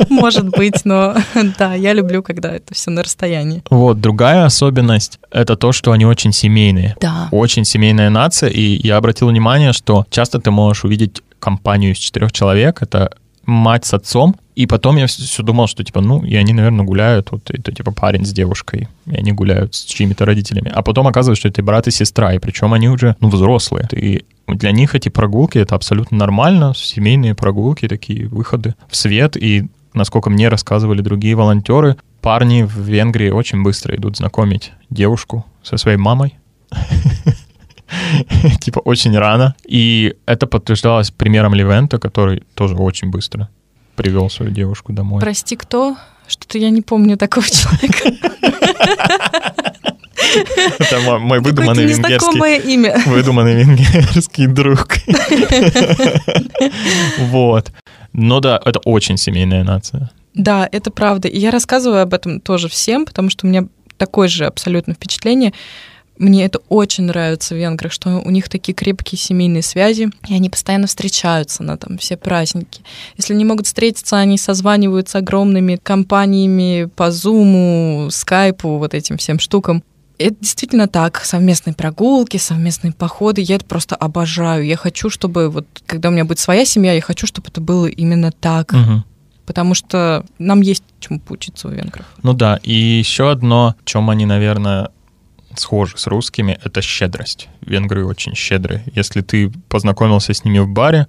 Может 0.09 0.49
быть, 0.49 0.85
но 0.85 1.15
да, 1.57 1.73
я 1.73 1.93
люблю, 1.93 2.23
когда 2.23 2.51
это 2.51 2.73
все 2.73 2.91
на 2.91 3.03
расстоянии. 3.03 3.63
Вот, 3.69 3.99
другая 3.99 4.45
особенность— 4.45 5.19
это 5.31 5.55
то, 5.55 5.71
что 5.71 5.88
они 5.91 6.05
очень 6.05 6.31
семейные. 6.31 6.95
Да. 6.99 7.29
Очень 7.31 7.65
семейная 7.65 8.09
нация, 8.09 8.49
и 8.49 8.85
я 8.85 8.97
обратил 8.97 9.29
внимание, 9.29 9.73
что 9.73 10.05
часто 10.09 10.39
ты 10.39 10.51
можешь 10.51 10.83
увидеть 10.83 11.21
компанию 11.39 11.93
из 11.93 11.97
четырех 11.97 12.31
человек, 12.31 12.81
это 12.81 13.11
мать 13.45 13.85
с 13.85 13.93
отцом, 13.93 14.35
и 14.55 14.65
потом 14.65 14.97
я 14.97 15.07
все 15.07 15.41
думал, 15.41 15.67
что, 15.67 15.83
типа, 15.83 16.01
ну, 16.01 16.23
и 16.23 16.35
они, 16.35 16.53
наверное, 16.53 16.85
гуляют, 16.85 17.31
вот 17.31 17.49
это, 17.49 17.71
типа, 17.71 17.91
парень 17.91 18.25
с 18.25 18.31
девушкой, 18.31 18.87
и 19.05 19.15
они 19.15 19.31
гуляют 19.31 19.73
с 19.73 19.85
чьими-то 19.85 20.25
родителями. 20.25 20.71
А 20.73 20.81
потом 20.81 21.07
оказывается, 21.07 21.39
что 21.39 21.49
это 21.49 21.63
брат 21.63 21.87
и 21.87 21.91
сестра, 21.91 22.33
и 22.33 22.39
причем 22.39 22.73
они 22.73 22.89
уже, 22.89 23.15
ну, 23.21 23.29
взрослые. 23.29 23.87
И 23.91 24.25
для 24.47 24.71
них 24.71 24.95
эти 24.95 25.09
прогулки— 25.09 25.57
это 25.59 25.75
абсолютно 25.75 26.17
нормально, 26.17 26.73
семейные 26.75 27.35
прогулки, 27.35 27.87
такие 27.87 28.27
выходы 28.27 28.75
в 28.89 28.95
свет, 28.95 29.37
и 29.37 29.67
насколько 29.93 30.29
мне 30.29 30.49
рассказывали 30.49 31.01
другие 31.01 31.35
волонтеры, 31.35 31.95
парни 32.21 32.63
в 32.63 32.77
Венгрии 32.79 33.29
очень 33.29 33.63
быстро 33.63 33.95
идут 33.95 34.17
знакомить 34.17 34.73
девушку 34.89 35.45
со 35.69 35.77
своей 35.77 35.97
мамой. 35.97 36.37
Типа 38.59 38.79
очень 38.79 39.17
рано. 39.17 39.55
И 39.67 40.15
это 40.25 40.47
подтверждалось 40.47 41.11
примером 41.11 41.53
Левента, 41.53 41.99
который 41.99 42.43
тоже 42.55 42.75
очень 42.75 43.09
быстро 43.09 43.49
привел 43.95 44.29
свою 44.29 44.51
девушку 44.51 44.93
домой. 44.93 45.21
Прости, 45.21 45.55
кто? 45.55 45.95
Что-то 46.27 46.57
я 46.57 46.69
не 46.69 46.81
помню 46.81 47.17
такого 47.17 47.45
человека. 47.47 48.11
Это 50.79 50.99
мой, 51.01 51.19
мой 51.19 51.39
выдуманный 51.39 51.85
венгерский, 51.85 52.73
имя. 52.73 53.01
выдуманный 53.05 53.63
венгерский 53.63 54.47
друг. 54.47 54.87
Вот. 57.19 57.71
Но 58.13 58.39
да, 58.39 58.59
это 58.65 58.79
очень 58.79 59.17
семейная 59.17 59.63
нация. 59.63 60.09
Да, 60.33 60.67
это 60.71 60.91
правда. 60.91 61.27
И 61.27 61.37
я 61.37 61.51
рассказываю 61.51 62.01
об 62.01 62.13
этом 62.13 62.39
тоже 62.39 62.69
всем, 62.69 63.05
потому 63.05 63.29
что 63.29 63.45
у 63.45 63.49
меня 63.49 63.67
такое 63.99 64.27
же 64.27 64.45
абсолютно 64.45 64.93
впечатление. 64.95 65.53
Мне 66.17 66.43
это 66.43 66.59
очень 66.67 67.05
нравится 67.05 67.55
в 67.55 67.57
венграх, 67.57 67.93
что 67.93 68.19
у 68.19 68.29
них 68.29 68.49
такие 68.49 68.73
крепкие 68.73 69.17
семейные 69.17 69.61
связи, 69.61 70.09
и 70.27 70.33
они 70.33 70.49
постоянно 70.49 70.87
встречаются 70.87 71.63
на 71.63 71.77
там 71.77 71.97
все 71.97 72.17
праздники. 72.17 72.81
Если 73.15 73.33
не 73.33 73.45
могут 73.45 73.67
встретиться, 73.67 74.17
они 74.17 74.37
созваниваются 74.37 75.19
огромными 75.19 75.79
компаниями 75.81 76.89
по 76.93 77.09
Зуму, 77.11 78.09
Скайпу, 78.11 78.77
вот 78.77 78.93
этим 78.93 79.17
всем 79.17 79.39
штукам. 79.39 79.81
Это 80.17 80.35
действительно 80.41 80.89
так. 80.89 81.23
Совместные 81.23 81.73
прогулки, 81.73 82.35
совместные 82.35 82.91
походы. 82.91 83.39
Я 83.39 83.55
это 83.55 83.63
просто 83.63 83.95
обожаю. 83.95 84.65
Я 84.65 84.75
хочу, 84.75 85.09
чтобы 85.09 85.49
вот, 85.49 85.65
когда 85.85 86.09
у 86.09 86.11
меня 86.11 86.25
будет 86.25 86.39
своя 86.39 86.65
семья, 86.65 86.91
я 86.93 87.01
хочу, 87.01 87.25
чтобы 87.25 87.47
это 87.47 87.61
было 87.61 87.85
именно 87.85 88.33
так. 88.33 88.73
Мгм. 88.73 89.05
Потому 89.49 89.73
что 89.73 90.23
нам 90.37 90.61
есть 90.61 90.83
чему 90.99 91.19
поучиться 91.19 91.69
у 91.69 91.71
венгров. 91.71 92.05
Ну 92.21 92.33
да, 92.33 92.59
и 92.61 92.71
еще 92.71 93.31
одно, 93.31 93.73
чем 93.83 94.11
они, 94.11 94.27
наверное, 94.27 94.89
схожи 95.55 95.97
с 95.97 96.05
русскими, 96.05 96.59
это 96.63 96.83
щедрость. 96.83 97.49
Венгры 97.61 98.05
очень 98.05 98.35
щедрые. 98.35 98.83
Если 98.93 99.21
ты 99.21 99.49
познакомился 99.67 100.35
с 100.35 100.45
ними 100.45 100.59
в 100.59 100.69
баре, 100.69 101.07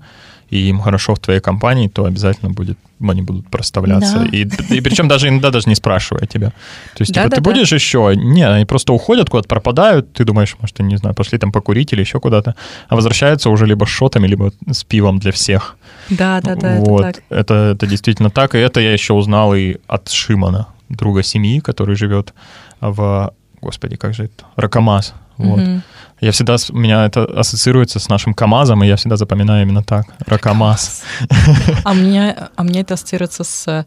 и 0.50 0.68
им 0.68 0.80
хорошо 0.80 1.14
в 1.14 1.18
твоей 1.20 1.40
компании, 1.40 1.88
то 1.88 2.04
обязательно 2.04 2.50
будет, 2.50 2.76
они 3.00 3.22
будут 3.22 3.48
проставляться. 3.48 4.18
Да. 4.18 4.26
И, 4.26 4.44
и 4.44 4.80
причем 4.80 5.08
даже 5.08 5.28
иногда 5.28 5.50
даже 5.50 5.68
не 5.68 5.76
спрашивая 5.76 6.26
тебя. 6.26 6.50
То 6.96 7.02
есть, 7.02 7.14
типа, 7.14 7.24
ты 7.24 7.30
Да-да-да. 7.30 7.50
будешь 7.50 7.72
еще? 7.72 8.12
Не, 8.16 8.48
они 8.48 8.64
просто 8.64 8.92
уходят 8.92 9.30
куда-то, 9.30 9.48
пропадают. 9.48 10.12
Ты 10.12 10.24
думаешь, 10.24 10.56
может, 10.60 10.80
они, 10.80 10.90
не 10.90 10.96
знаю, 10.96 11.14
пошли 11.14 11.38
там 11.38 11.52
покурить 11.52 11.92
или 11.92 12.00
еще 12.00 12.18
куда-то. 12.18 12.56
А 12.88 12.96
возвращаются 12.96 13.48
уже 13.48 13.64
либо 13.64 13.84
с 13.84 13.88
шотами, 13.88 14.26
либо 14.26 14.52
с 14.70 14.82
пивом 14.82 15.18
для 15.18 15.30
всех. 15.30 15.76
Да, 16.10 16.40
да, 16.40 16.56
да, 16.56 16.76
вот. 16.76 17.00
это 17.02 17.12
так. 17.12 17.24
Это, 17.30 17.54
это 17.76 17.86
действительно 17.86 18.30
так. 18.30 18.54
И 18.56 18.58
это 18.58 18.80
я 18.80 18.92
еще 18.92 19.12
узнал 19.14 19.54
и 19.54 19.76
от 19.86 20.10
Шимана, 20.10 20.66
друга 20.88 21.22
семьи, 21.22 21.60
который 21.60 21.94
живет 21.94 22.34
в... 22.80 23.32
Господи, 23.62 23.96
как 23.96 24.14
же 24.14 24.24
это? 24.24 24.44
Ракомаз. 24.56 25.14
Вот. 25.36 25.60
Мгм. 25.60 25.82
Я 26.20 26.33
всегда, 26.33 26.56
у 26.70 26.76
меня 26.76 27.06
это 27.06 27.24
ассоциируется 27.24 27.98
с 27.98 28.09
нашим 28.09 28.35
КАМАЗом, 28.35 28.85
и 28.85 28.87
я 28.87 28.96
всегда 28.96 29.16
запоминаю 29.16 29.62
именно 29.62 29.83
так. 29.83 30.06
Ракомаз. 30.26 31.02
А 31.85 31.94
мне, 31.94 32.37
а 32.56 32.62
мне 32.62 32.80
это 32.80 32.94
ассоциируется 32.94 33.42
с 33.44 33.66
э, 33.68 33.85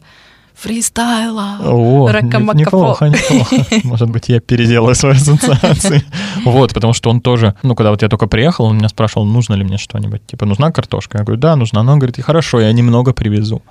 фристайла. 0.54 1.58
О, 1.64 2.08
Ракамакафо. 2.10 2.52
не- 2.54 2.60
неплохо, 2.60 3.08
неплохо. 3.08 3.56
Может 3.84 4.10
быть, 4.10 4.28
я 4.28 4.40
переделаю 4.40 4.94
свои 4.94 5.12
ассоциации. 5.12 6.02
Вот, 6.44 6.74
потому 6.74 6.92
что 6.92 7.10
он 7.10 7.20
тоже, 7.20 7.54
ну, 7.62 7.74
когда 7.74 7.90
вот 7.90 8.02
я 8.02 8.08
только 8.08 8.26
приехал, 8.26 8.64
он 8.66 8.76
меня 8.78 8.88
спрашивал, 8.88 9.26
нужно 9.26 9.54
ли 9.54 9.64
мне 9.64 9.78
что-нибудь. 9.78 10.26
Типа, 10.26 10.46
нужна 10.46 10.72
картошка? 10.72 11.18
Я 11.18 11.24
говорю, 11.24 11.40
да, 11.40 11.56
нужна. 11.56 11.82
Но 11.82 11.92
он 11.92 11.98
говорит, 11.98 12.18
«И 12.18 12.22
хорошо, 12.22 12.60
я 12.60 12.72
немного 12.72 13.12
привезу. 13.12 13.62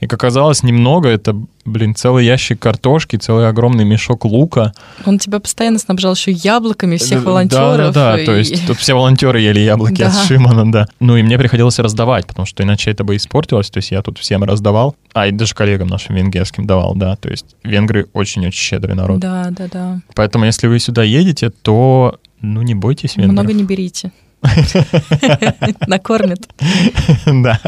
И, 0.00 0.06
как 0.06 0.14
оказалось, 0.24 0.62
немного. 0.62 1.08
Это, 1.08 1.36
блин, 1.64 1.94
целый 1.94 2.24
ящик 2.24 2.58
картошки, 2.58 3.16
целый 3.16 3.48
огромный 3.48 3.84
мешок 3.84 4.24
лука. 4.24 4.72
Он 5.04 5.18
тебя 5.18 5.40
постоянно 5.40 5.78
снабжал 5.78 6.14
еще 6.14 6.30
яблоками 6.32 6.96
всех 6.96 7.22
волонтеров. 7.24 7.92
Да, 7.94 8.12
да, 8.12 8.16
да. 8.16 8.20
и- 8.22 8.26
То 8.26 8.34
есть 8.34 8.66
тут 8.66 8.78
все 8.78 8.94
волонтеры 8.94 9.40
ели 9.40 9.60
яблоки 9.60 10.02
от 10.02 10.12
Да. 10.12 10.24
Шимана, 10.24 10.70
да. 10.72 10.86
Ну 11.00 11.16
и 11.16 11.22
мне 11.22 11.36
приходилось 11.38 11.78
раздавать, 11.78 12.26
потому 12.26 12.46
что 12.46 12.62
иначе 12.62 12.90
это 12.90 13.04
бы 13.04 13.14
испортилось. 13.16 13.70
То 13.70 13.78
есть 13.78 13.90
я 13.90 14.00
тут 14.02 14.18
всем 14.18 14.42
раздавал, 14.44 14.96
а 15.12 15.26
и 15.26 15.32
даже 15.32 15.54
коллегам 15.54 15.88
нашим 15.88 16.16
венгерским 16.16 16.66
давал, 16.66 16.94
да. 16.94 17.16
То 17.16 17.28
есть 17.28 17.56
венгры 17.62 18.06
очень-очень 18.14 18.58
щедрый 18.58 18.94
народ. 18.94 19.20
Да, 19.20 19.48
да, 19.50 19.68
да. 19.70 20.00
Поэтому 20.14 20.46
если 20.46 20.66
вы 20.66 20.78
сюда 20.80 21.02
едете, 21.02 21.50
то, 21.50 22.18
ну, 22.40 22.62
не 22.62 22.74
бойтесь 22.74 23.16
венгров. 23.16 23.32
Много 23.34 23.52
не 23.52 23.64
берите. 23.64 24.12
Накормят. 25.86 26.48
Да. 27.26 27.60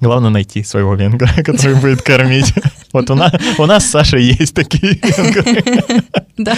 Главное 0.00 0.30
найти 0.30 0.62
своего 0.62 0.94
венгра, 0.94 1.28
который 1.44 1.76
будет 1.76 2.02
кормить. 2.02 2.52
Вот 2.92 3.10
у 3.10 3.14
нас, 3.14 3.32
у 3.58 3.66
нас 3.66 3.86
с 3.86 3.90
Сашей 3.90 4.22
есть 4.22 4.54
такие 4.54 4.94
венгры. 5.02 6.02
Да. 6.36 6.56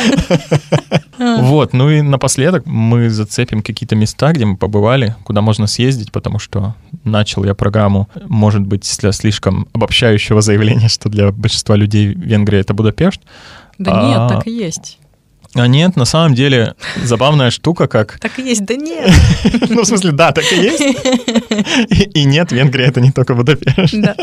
Вот, 1.19 1.73
ну 1.73 1.91
и 1.91 2.01
напоследок 2.01 2.67
мы 2.67 3.11
зацепим 3.11 3.63
какие-то 3.63 3.97
места, 3.97 4.33
где 4.33 4.45
мы 4.45 4.57
побывали, 4.57 5.17
куда 5.25 5.41
можно 5.43 5.67
съездить, 5.67 6.13
потому 6.13 6.39
что 6.39 6.75
начал 7.05 7.45
я 7.45 7.55
программу, 7.55 8.09
может 8.27 8.63
быть, 8.63 8.91
для 9.01 9.13
слишком 9.13 9.69
обобщающего 9.73 10.41
заявления, 10.41 10.89
что 10.89 11.09
для 11.09 11.31
большинства 11.31 11.77
людей 11.77 12.07
Венгрия— 12.07 12.61
это 12.61 12.75
Будапешт. 12.75 13.21
Да 13.79 13.93
А. 13.95 14.09
нет, 14.09 14.39
так 14.39 14.47
и 14.47 14.51
есть. 14.51 14.99
А 15.55 15.67
нет, 15.67 15.97
на 15.97 16.05
самом 16.05 16.35
деле 16.35 16.75
забавная 17.03 17.51
штука, 17.51 17.89
как... 17.89 18.19
Так 18.21 18.39
и 18.39 18.43
есть, 18.43 18.65
да 18.65 18.77
нет. 18.77 19.11
Ну, 19.69 19.83
в 19.83 19.87
смысле, 19.87 20.13
да, 20.13 20.33
так 20.33 20.45
и 20.53 20.57
есть. 20.57 20.81
И, 22.15 22.25
нет, 22.25 22.53
Венгрия— 22.53 22.87
это 22.89 23.01
не 23.01 23.11
только 23.11 23.35
Будапешт. 23.35 23.95
Да. 23.95 24.15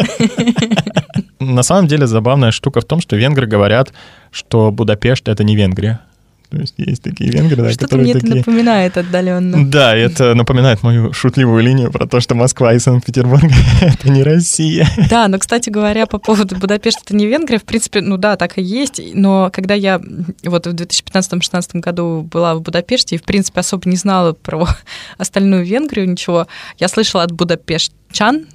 На 1.39 1.63
самом 1.63 1.87
деле 1.87 2.07
забавная 2.07 2.51
штука 2.51 2.81
в 2.81 2.85
том, 2.85 3.01
что 3.01 3.15
венгры 3.15 3.47
говорят, 3.47 3.93
что 4.31 4.71
Будапешт— 4.71 5.27
это 5.29 5.43
не 5.43 5.55
Венгрия. 5.55 6.01
То 6.49 6.57
есть 6.57 6.75
есть 6.77 7.01
такие 7.03 7.29
венгры, 7.29 7.57
да, 7.57 7.69
Что-то 7.69 7.85
которые 7.85 8.03
мне 8.05 8.11
это 8.11 8.21
такие... 8.21 8.37
напоминает 8.37 8.97
отдаленно. 8.97 9.69
Да, 9.69 9.93
это 9.93 10.33
напоминает 10.33 10.81
мою 10.81 11.11
шутливую 11.11 11.61
линию 11.61 11.91
про 11.91 12.07
то, 12.07 12.21
что 12.21 12.35
Москва 12.35 12.73
и 12.73 12.79
Санкт-Петербург— 12.79 13.43
это 13.81 14.09
не 14.09 14.23
Россия. 14.23 14.87
Да, 15.09 15.27
но, 15.27 15.39
кстати 15.39 15.69
говоря, 15.69 16.05
по 16.05 16.19
поводу 16.19 16.55
Будапешта, 16.55 17.01
это 17.03 17.15
не 17.15 17.27
Венгрия, 17.27 17.59
в 17.59 17.65
принципе, 17.65 17.99
ну 17.99 18.15
да, 18.15 18.37
так 18.37 18.57
и 18.57 18.61
есть, 18.61 19.01
но 19.13 19.49
когда 19.51 19.73
я 19.73 20.01
вот 20.43 20.67
в 20.67 20.73
2015-2016 20.73 21.79
году 21.79 22.21
была 22.21 22.55
в 22.55 22.61
Будапеште 22.61 23.15
и, 23.15 23.19
в 23.19 23.23
принципе, 23.23 23.59
особо 23.59 23.89
не 23.89 23.97
знала 23.97 24.31
про 24.31 24.67
остальную 25.17 25.65
Венгрию, 25.65 26.09
ничего, 26.09 26.47
я 26.79 26.87
слышала 26.87 27.23
от 27.23 27.33
будапештчан, 27.33 28.45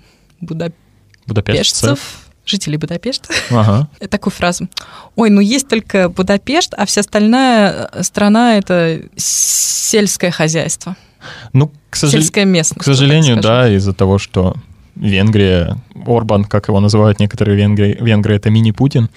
Будапештцев. 0.41 0.75
будапештцев, 1.27 2.22
жителей 2.45 2.77
Будапешта, 2.77 3.33
Ага. 3.51 3.89
такую 4.11 4.33
фразу. 4.33 4.69
Ой, 5.17 5.31
ну 5.31 5.41
есть 5.41 5.69
только 5.69 6.09
Будапешт, 6.09 6.75
а 6.77 6.87
вся 6.87 7.01
остальная 7.03 7.89
э, 7.93 8.03
страна— 8.03 8.57
это 8.59 9.01
сельское 9.17 10.31
хозяйство, 10.31 10.97
Ну, 11.53 11.71
к, 11.91 11.97
сожал- 11.97 12.11
сельская 12.21 12.45
местность. 12.45 12.81
к 12.81 12.85
сожалению, 12.85 13.41
да, 13.41 13.69
из-за 13.75 13.93
того, 13.93 14.19
что 14.19 14.55
Венгрия, 14.97 15.77
Орбан, 16.07 16.45
как 16.45 16.69
его 16.69 16.81
называют 16.81 17.19
некоторые 17.21 17.57
венгры, 17.57 17.97
венгры 18.01 18.37
это 18.37 18.51
мини-Путин. 18.51 19.09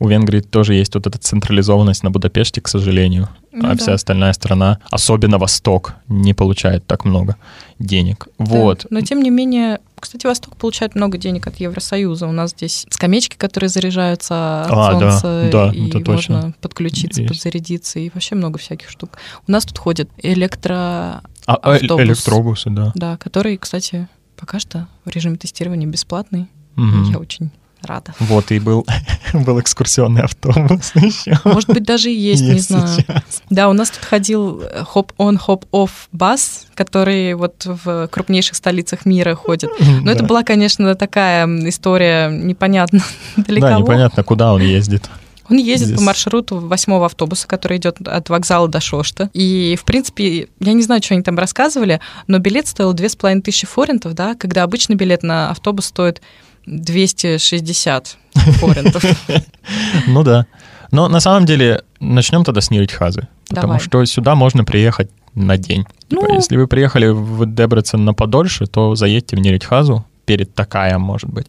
У 0.00 0.08
Венгрии 0.08 0.40
тоже 0.40 0.74
есть 0.74 0.94
вот 0.94 1.06
эта 1.06 1.18
централизованность 1.18 2.02
на 2.02 2.10
Будапеште, 2.10 2.62
к 2.62 2.68
сожалению. 2.68 3.28
Ну 3.52 3.66
а 3.66 3.72
да. 3.72 3.76
вся 3.76 3.92
остальная 3.92 4.32
страна, 4.32 4.78
особенно 4.90 5.36
Восток, 5.36 5.94
не 6.08 6.32
получает 6.32 6.86
так 6.86 7.04
много 7.04 7.36
денег. 7.78 8.28
Вот. 8.38 8.86
Да, 8.88 8.88
Но 8.90 9.00
тем 9.02 9.20
не 9.20 9.28
менее, 9.28 9.80
кстати, 9.98 10.26
Восток 10.26 10.56
получает 10.56 10.94
много 10.94 11.18
денег 11.18 11.46
от 11.46 11.56
Евросоюза. 11.56 12.26
У 12.26 12.32
нас 12.32 12.52
здесь 12.52 12.86
скамеечки, 12.88 13.36
которые 13.36 13.68
заряжаются 13.68 14.62
от 14.62 14.70
А, 14.70 14.98
да, 14.98 15.10
солнца, 15.18 15.50
да, 15.52 15.70
и 15.74 15.88
это 15.88 16.00
точно. 16.00 16.34
можно 16.36 16.54
подключиться, 16.62 17.20
Есть. 17.20 17.34
подзарядиться, 17.34 17.98
и 17.98 18.10
вообще 18.14 18.36
много 18.36 18.58
всяких 18.58 18.88
штук. 18.88 19.18
У 19.46 19.52
нас 19.52 19.66
тут 19.66 19.76
ходит 19.76 20.08
электро... 20.16 21.20
А, 21.44 21.56
а, 21.62 21.76
электробусы, 21.76 22.70
да. 22.70 22.92
Да, 22.94 23.18
который, 23.18 23.58
кстати, 23.58 24.08
пока 24.38 24.60
что 24.60 24.88
в 25.04 25.10
режиме 25.10 25.36
тестирования 25.36 25.86
бесплатный. 25.86 26.48
Мгм. 26.76 27.10
Я 27.10 27.18
очень 27.18 27.50
рада. 27.82 28.14
Вот, 28.18 28.50
и 28.52 28.58
был, 28.58 28.86
был 29.32 29.60
экскурсионный 29.60 30.22
автобус 30.22 30.92
еще. 30.94 31.38
Может 31.44 31.68
быть, 31.70 31.82
даже 31.84 32.10
и 32.10 32.14
есть, 32.18 32.42
не 32.42 32.52
Есть 32.54 32.68
знаю. 32.68 32.88
сейчас. 32.88 33.42
Да, 33.50 33.68
у 33.68 33.72
нас 33.72 33.90
тут 33.90 34.04
ходил 34.04 34.62
хоп-он, 34.88 35.38
хоп-офф 35.38 35.90
бас, 36.12 36.66
который 36.74 37.34
вот 37.34 37.64
в 37.64 38.08
крупнейших 38.08 38.56
столицах 38.56 39.06
мира 39.06 39.34
ходит. 39.34 39.70
Но 40.02 40.10
это 40.10 40.20
Да. 40.22 40.26
была, 40.26 40.42
конечно, 40.42 40.94
такая 40.94 41.46
история 41.68 42.28
непонятно 42.30 43.00
для 43.36 43.60
Да, 43.60 43.68
кого. 43.70 43.82
непонятно, 43.82 44.22
куда 44.24 44.52
он 44.52 44.60
ездит. 44.62 45.08
Он 45.48 45.56
ездит 45.56 45.88
Здесь. 45.88 45.98
по 45.98 46.04
маршруту 46.04 46.58
восьмого 46.60 47.06
автобуса, 47.06 47.48
который 47.48 47.78
идет 47.78 48.00
от 48.06 48.28
вокзала 48.28 48.68
до 48.68 48.78
Шошта. 48.80 49.30
И, 49.32 49.76
в 49.80 49.84
принципе, 49.84 50.46
я 50.60 50.72
не 50.74 50.82
знаю, 50.84 51.02
что 51.02 51.14
они 51.14 51.24
там 51.24 51.36
рассказывали, 51.36 51.98
но 52.28 52.38
билет 52.38 52.68
стоил 52.68 52.92
две 52.92 53.08
с 53.08 53.16
половиной 53.16 53.42
тысячи 53.42 53.66
форинтов, 53.66 54.14
да, 54.14 54.36
когда 54.36 54.62
обычный 54.62 54.94
билет 54.94 55.24
на 55.24 55.50
автобус 55.50 55.86
стоит 55.86 56.22
260 56.70 58.16
форинтов. 58.34 59.04
Ну 60.06 60.22
да. 60.22 60.46
Но 60.90 61.08
на 61.08 61.20
самом 61.20 61.46
деле 61.46 61.82
начнем 62.00 62.42
тогда 62.44 62.60
с 62.60 62.70
Ниритхазы. 62.70 63.28
Потому 63.48 63.74
Давай. 63.74 63.80
что 63.80 64.04
сюда 64.04 64.34
можно 64.34 64.64
приехать 64.64 65.10
на 65.34 65.56
день. 65.56 65.84
Типа, 66.08 66.22
Ну. 66.28 66.34
если 66.34 66.56
вы 66.56 66.66
приехали 66.66 67.08
в 67.08 67.46
Дебрецен 67.46 68.04
на 68.04 68.14
подольше, 68.14 68.66
то 68.66 68.94
заедьте 68.96 69.36
в 69.36 69.40
Ниритхазу 69.40 70.04
перед 70.24 70.54
Такаем, 70.54 71.00
может 71.00 71.30
быть. 71.30 71.46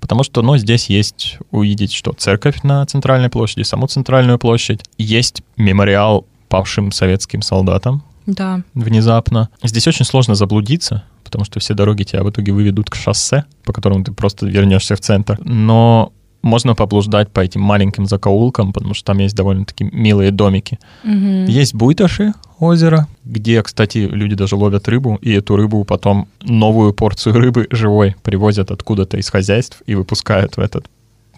Потому 0.00 0.22
что, 0.22 0.42
ну, 0.42 0.56
здесь 0.58 0.88
есть 0.90 1.38
увидеть, 1.50 1.92
что 1.92 2.12
церковь 2.12 2.62
на 2.62 2.84
центральной 2.86 3.28
площади, 3.30 3.62
саму 3.64 3.86
центральную 3.88 4.38
площадь. 4.38 4.80
Есть 4.98 5.42
мемориал 5.56 6.26
павшим 6.48 6.92
советским 6.92 7.42
солдатам 7.42 8.04
Да. 8.26 8.60
внезапно. 8.74 9.48
Здесь 9.64 9.88
очень 9.88 10.04
сложно 10.04 10.34
заблудиться, 10.36 11.02
потому 11.26 11.44
что 11.44 11.60
все 11.60 11.74
дороги 11.74 12.04
тебя 12.04 12.22
в 12.22 12.30
итоге 12.30 12.52
выведут 12.52 12.88
к 12.88 12.94
шоссе, 12.94 13.44
по 13.64 13.72
которому 13.72 14.02
ты 14.04 14.12
просто 14.12 14.46
вернешься 14.46 14.96
в 14.96 15.00
центр. 15.00 15.38
Но 15.44 16.12
можно 16.42 16.74
поблуждать 16.74 17.30
по 17.32 17.40
этим 17.40 17.60
маленьким 17.60 18.06
закоулкам, 18.06 18.72
потому 18.72 18.94
что 18.94 19.04
там 19.06 19.18
есть 19.18 19.34
довольно-таки 19.34 19.84
милые 19.92 20.30
домики. 20.30 20.78
Мгм. 21.02 21.46
Есть 21.46 21.74
Буйташи 21.74 22.32
озеро, 22.60 23.08
где, 23.24 23.62
кстати, 23.62 23.98
люди 23.98 24.34
даже 24.36 24.54
ловят 24.56 24.88
рыбу, 24.88 25.18
и 25.20 25.32
эту 25.32 25.56
рыбу 25.56 25.84
потом 25.84 26.28
новую 26.42 26.92
порцию 26.94 27.34
рыбы 27.34 27.66
живой 27.70 28.14
привозят 28.22 28.70
откуда-то 28.70 29.18
из 29.18 29.28
хозяйств 29.28 29.82
и 29.86 29.94
выпускают 29.94 30.56
в 30.56 30.60
этот 30.60 30.86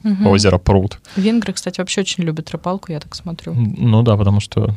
Мгм. 0.05 0.27
озеро 0.29 0.59
пруд. 0.59 1.01
Венгры, 1.17 1.53
кстати, 1.53 1.81
вообще 1.81 2.03
очень 2.03 2.23
любят 2.25 2.51
рыбалку, 2.51 2.93
я 2.93 3.01
так 3.01 3.15
смотрю. 3.17 3.55
Ну 3.55 4.03
да, 4.03 4.17
потому 4.17 4.41
что 4.41 4.75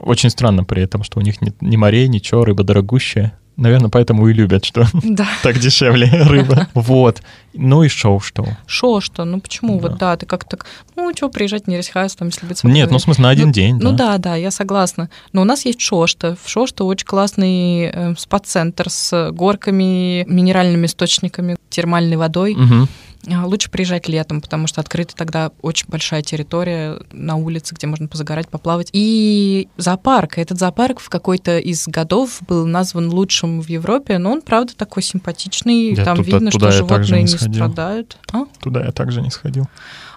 очень 0.00 0.30
странно 0.30 0.64
при 0.64 0.82
этом, 0.82 1.02
что 1.02 1.18
у 1.18 1.22
них 1.22 1.40
нет 1.40 1.56
ни 1.60 1.76
морей, 1.76 2.08
ничего, 2.08 2.44
рыба 2.44 2.62
дорогущая. 2.62 3.38
Наверное, 3.56 3.90
поэтому 3.90 4.26
и 4.28 4.32
любят, 4.32 4.64
что 4.64 4.86
Да. 5.02 5.26
так 5.42 5.58
дешевле 5.58 6.08
рыба. 6.24 6.68
Вот. 6.74 7.22
Ну 7.54 7.82
и 7.82 7.88
шоу 7.88 8.18
что. 8.20 8.46
Шо 8.66 9.00
что? 9.00 9.24
Ну 9.24 9.40
почему? 9.40 9.78
Да. 9.78 9.88
Вот 9.88 9.98
да, 9.98 10.16
ты 10.16 10.24
как 10.26 10.44
так, 10.44 10.64
ну 10.96 11.12
что, 11.14 11.28
приезжать 11.28 11.66
не 11.66 11.76
Рейсхайс, 11.76 12.14
там, 12.16 12.28
если 12.28 12.46
быть 12.46 12.64
Нет, 12.64 12.90
ну 12.90 12.98
в 12.98 13.02
смысле 13.02 13.22
на 13.24 13.28
один 13.30 13.48
Ну, 13.48 13.52
день, 13.52 13.74
Ну 13.76 13.92
да. 13.92 14.12
да, 14.12 14.18
да, 14.18 14.36
я 14.36 14.50
согласна. 14.50 15.10
Но 15.32 15.42
у 15.42 15.44
нас 15.44 15.64
есть 15.66 15.80
Шошта. 15.80 16.36
В 16.42 16.48
Шошта 16.48 16.84
очень 16.84 17.06
классный 17.06 17.90
э, 17.92 18.14
спа-центр 18.16 18.88
с 18.88 19.30
горками, 19.32 20.24
минеральными 20.24 20.86
источниками, 20.86 21.56
термальной 21.68 22.16
водой. 22.16 22.54
Мгм. 22.54 22.88
А, 23.30 23.46
Лучше 23.46 23.70
приезжать 23.70 24.08
летом, 24.08 24.40
потому 24.40 24.66
что 24.66 24.80
открыта 24.80 25.14
тогда 25.14 25.52
очень 25.62 25.86
большая 25.88 26.22
территория 26.22 26.98
на 27.12 27.36
улице, 27.36 27.74
где 27.74 27.86
можно 27.86 28.08
позагорать, 28.08 28.48
поплавать. 28.48 28.88
И 28.92 29.68
зоопарк. 29.76 30.38
Этот 30.38 30.58
зоопарк 30.58 30.98
в 31.00 31.08
какой-то 31.08 31.58
из 31.58 31.86
годов 31.86 32.40
был 32.48 32.66
назван 32.66 33.10
лучшим 33.10 33.60
в 33.60 33.68
Европе, 33.68 34.18
но 34.18 34.32
он, 34.32 34.42
правда, 34.42 34.74
такой 34.76 35.02
симпатичный. 35.02 35.94
Я 35.94 36.04
Там 36.04 36.16
туда- 36.16 36.30
видно, 36.32 36.50
туда 36.50 36.70
что 36.72 36.78
животные 36.78 37.22
не 37.22 37.30
не, 37.30 37.38
сходил. 37.38 37.54
страдают. 37.54 38.16
А? 38.32 38.44
Туда 38.60 38.84
я 38.84 38.92
также 38.92 39.22
не 39.22 39.30
сходил. 39.30 39.68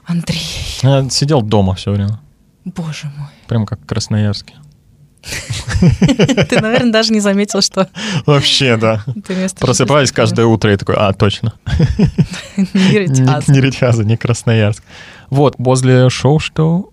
Андрей, 0.06 0.42
Я 0.84 1.08
сидел 1.10 1.42
дома 1.42 1.76
все 1.76 1.92
время. 1.92 2.20
боже 2.64 3.12
мой. 3.18 3.30
Прям 3.48 3.66
как 3.66 3.82
в 3.82 3.86
Красноярске. 3.86 4.54
Ты, 6.50 6.62
наверное, 6.62 6.92
даже 6.92 7.12
не 7.12 7.20
заметил, 7.20 7.62
что 7.62 7.90
Вообще, 8.26 8.78
да. 8.78 9.04
Просыпаюсь 9.60 10.12
каждое 10.12 10.46
утро 10.46 10.74
и 10.74 10.78
такой, 10.78 10.96
а, 10.96 11.14
точно. 11.14 11.54
не 12.58 13.62
Ритхаза, 13.62 14.04
не 14.04 14.18
Красноярск. 14.18 14.84
Вот, 15.30 15.56
возле 15.58 16.10
шоу 16.10 16.40
что 16.40 16.92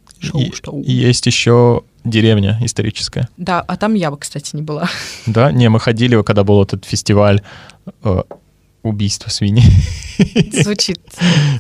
есть 0.84 1.26
еще 1.26 1.82
деревня 2.04 2.58
историческая. 2.62 3.28
Да, 3.36 3.60
а 3.60 3.76
там 3.76 3.94
я 3.94 4.10
бы, 4.10 4.16
кстати, 4.16 4.56
не 4.56 4.62
была. 4.62 4.88
Да, 5.26 5.52
не, 5.52 5.68
мы 5.68 5.80
ходили, 5.80 6.20
когда 6.22 6.44
был 6.44 6.62
этот 6.62 6.84
фестиваль 6.84 7.42
э, 8.02 8.22
убийства 8.82 9.30
свиней. 9.30 9.64
Звучит. 10.52 11.00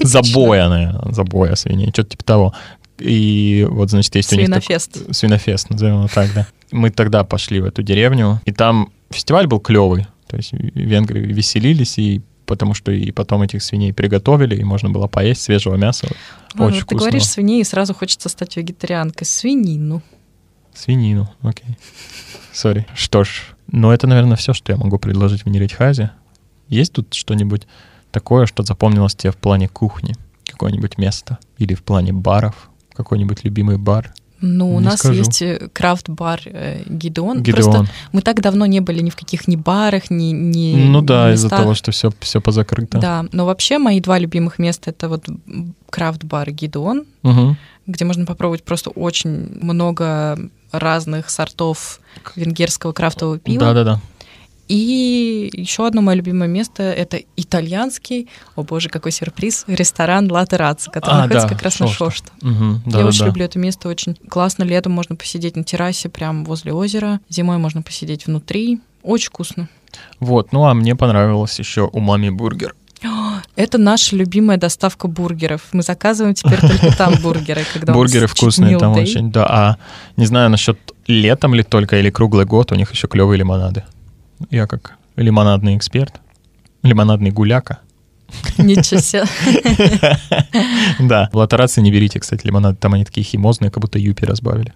Забоя, 0.00 0.68
наверное, 0.68 1.12
забоя 1.12 1.54
свиней, 1.54 1.90
что-то 1.92 2.10
типа 2.10 2.24
того. 2.24 2.54
И 3.02 3.66
вот, 3.68 3.90
значит, 3.90 4.14
есть 4.14 4.32
у 4.32 4.36
них... 4.36 4.48
так- 4.48 4.62
Свинофест. 4.62 5.14
Свинофест, 5.14 5.70
назовем 5.70 5.96
его 5.96 6.08
так, 6.12 6.32
да. 6.34 6.46
Мы 6.70 6.90
тогда 6.90 7.24
пошли 7.24 7.60
в 7.60 7.64
эту 7.64 7.82
деревню, 7.82 8.40
и 8.44 8.52
там 8.52 8.90
фестиваль 9.10 9.46
был 9.46 9.60
клевый. 9.60 10.06
То 10.28 10.36
есть 10.36 10.52
венгры 10.52 11.20
веселились 11.20 11.98
и 11.98 12.22
потому 12.46 12.74
что 12.74 12.92
и 12.92 13.10
потом 13.12 13.42
этих 13.42 13.62
свиней 13.62 13.92
приготовили, 13.92 14.56
и 14.56 14.64
можно 14.64 14.90
было 14.90 15.06
поесть 15.06 15.42
свежего 15.42 15.76
мяса. 15.76 16.08
Ладно, 16.54 16.66
Очень 16.66 16.78
ты 16.80 16.82
вкусного. 16.84 17.00
говоришь 17.10 17.26
свиней, 17.26 17.60
и 17.60 17.64
сразу 17.64 17.94
хочется 17.94 18.28
стать 18.28 18.56
вегетарианкой. 18.56 19.26
Свинину. 19.26 20.02
Свинину, 20.74 21.30
окей. 21.42 21.76
Sorry. 22.52 22.86
Что 22.94 23.24
ж, 23.24 23.54
ну 23.68 23.90
это, 23.90 24.06
наверное, 24.06 24.36
все, 24.36 24.52
что 24.52 24.72
я 24.72 24.78
могу 24.78 24.98
предложить 24.98 25.44
в 25.44 25.48
Ньиредьхазе. 25.48 26.10
Есть 26.68 26.92
тут 26.92 27.14
что-нибудь 27.14 27.66
такое, 28.10 28.46
что 28.46 28.62
запомнилось 28.62 29.14
тебе 29.14 29.30
в 29.32 29.36
плане 29.36 29.68
кухни? 29.68 30.14
Какое-нибудь 30.50 30.98
место? 30.98 31.38
Или 31.58 31.74
в 31.74 31.82
плане 31.82 32.12
баров? 32.12 32.70
Какой-нибудь 32.94 33.44
любимый 33.44 33.78
бар? 33.78 34.12
Ну, 34.44 34.74
у 34.74 34.80
Не 34.80 34.86
нас 34.86 34.98
скажу. 34.98 35.18
есть 35.18 35.40
э, 35.40 35.68
крафт-бар 35.72 36.40
э, 36.46 36.82
Гидеон. 36.86 37.42
Гидеон. 37.44 37.62
Просто 37.72 37.92
мы 38.10 38.22
так 38.22 38.40
давно 38.40 38.66
не 38.66 38.80
были 38.80 39.00
ни 39.00 39.10
в 39.10 39.14
каких 39.14 39.46
ни 39.46 39.54
барах, 39.54 40.10
ни, 40.10 40.32
ни 40.32 40.74
ну 40.84 41.00
да, 41.00 41.32
из-за 41.32 41.48
того, 41.48 41.74
что 41.74 41.92
все, 41.92 42.10
все 42.18 42.40
позакрыто. 42.40 42.98
Да, 42.98 43.24
но 43.30 43.46
вообще 43.46 43.78
мои 43.78 44.00
два 44.00 44.18
любимых 44.18 44.58
места 44.58 44.90
это 44.90 45.08
вот 45.08 45.24
крафт-бар 45.90 46.50
Гидеон, 46.50 47.04
Мгм. 47.22 47.56
где 47.86 48.04
можно 48.04 48.26
попробовать 48.26 48.64
просто 48.64 48.90
очень 48.90 49.58
много 49.62 50.36
разных 50.72 51.30
сортов 51.30 52.00
венгерского 52.34 52.92
крафтового 52.92 53.38
пива. 53.38 53.60
Да-да-да. 53.60 54.00
И 54.68 55.50
еще 55.52 55.86
одно 55.86 56.00
мое 56.02 56.16
любимое 56.16 56.48
место 56.48 56.82
это 56.82 57.20
итальянский, 57.36 58.28
о 58.56 58.62
боже, 58.62 58.88
какой 58.88 59.12
сюрприз, 59.12 59.64
ресторан 59.66 60.30
Ла 60.30 60.46
Терраццо, 60.46 60.90
который 60.90 61.14
А, 61.14 61.16
находится 61.22 61.48
да, 61.48 61.54
как 61.54 61.62
раз 61.62 61.80
на 61.80 61.88
Шошта. 61.88 62.04
Шошта. 62.04 62.30
Мгм, 62.42 62.72
Я 62.86 62.90
да-да-да. 62.92 63.08
очень 63.08 63.26
люблю 63.26 63.44
это 63.44 63.58
место, 63.58 63.88
очень 63.88 64.16
классно. 64.28 64.62
Летом 64.64 64.92
можно 64.92 65.16
посидеть 65.16 65.56
на 65.56 65.64
террасе 65.64 66.08
прямо 66.08 66.44
возле 66.44 66.72
озера, 66.72 67.20
зимой 67.28 67.58
можно 67.58 67.82
посидеть 67.82 68.26
внутри. 68.26 68.80
Очень 69.02 69.28
вкусно. 69.28 69.68
Вот, 70.20 70.52
ну 70.52 70.64
а 70.64 70.74
мне 70.74 70.96
понравилось 70.96 71.58
еще 71.58 71.82
умами 71.82 72.30
бургер. 72.30 72.74
Это 73.56 73.78
наша 73.78 74.16
любимая 74.16 74.56
доставка 74.56 75.08
бургеров. 75.08 75.62
Мы 75.72 75.82
заказываем 75.82 76.34
теперь 76.34 76.60
только 76.60 76.96
там 76.96 77.14
бургеры. 77.20 77.64
Когда 77.74 77.92
Бургеры 77.92 78.26
вкусные 78.26 78.78
там 78.78 78.92
очень, 78.92 79.30
да. 79.32 79.46
А 79.46 79.76
не 80.16 80.24
знаю 80.26 80.48
насчет 80.50 80.78
летом 81.06 81.52
ли 81.54 81.62
только 81.62 81.98
или 81.98 82.10
круглый 82.10 82.46
год, 82.46 82.72
у 82.72 82.74
них 82.74 82.92
еще 82.92 83.08
клевые 83.08 83.38
лимонады. 83.38 83.84
Я 84.50 84.66
как 84.66 84.96
лимонадный 85.16 85.76
эксперт, 85.76 86.20
лимонадный 86.82 87.30
гуляка. 87.30 87.78
Ничего 88.58 89.00
себе. 89.00 89.24
Да. 91.00 91.28
В 91.32 91.36
латерации 91.36 91.80
не 91.82 91.90
берите, 91.90 92.20
кстати, 92.20 92.46
лимонады, 92.46 92.76
там 92.76 92.94
они 92.94 93.04
такие 93.04 93.24
химозные, 93.24 93.70
как 93.70 93.80
будто 93.82 93.98
юпи 93.98 94.24
разбавили. 94.24 94.72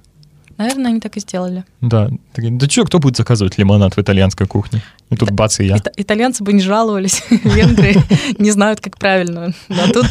Наверное, 0.58 0.90
они 0.90 1.00
так 1.00 1.16
и 1.18 1.20
сделали. 1.20 1.64
Да, 1.82 2.08
да 2.34 2.66
что, 2.68 2.84
кто 2.84 2.98
будет 2.98 3.16
заказывать 3.16 3.58
лимонад 3.58 3.94
в 3.94 4.00
итальянской 4.00 4.46
кухне? 4.46 4.82
И 5.10 5.16
тут 5.16 5.30
бац, 5.30 5.60
и 5.60 5.66
я. 5.66 5.76
Ита- 5.76 5.92
итальянцы 5.96 6.42
бы 6.44 6.54
не 6.54 6.62
жаловались, 6.62 7.22
венгры 7.30 7.94
не 8.38 8.50
знают, 8.50 8.80
как 8.80 8.96
правильно. 8.98 9.52
А 9.68 9.88
тут 9.92 10.06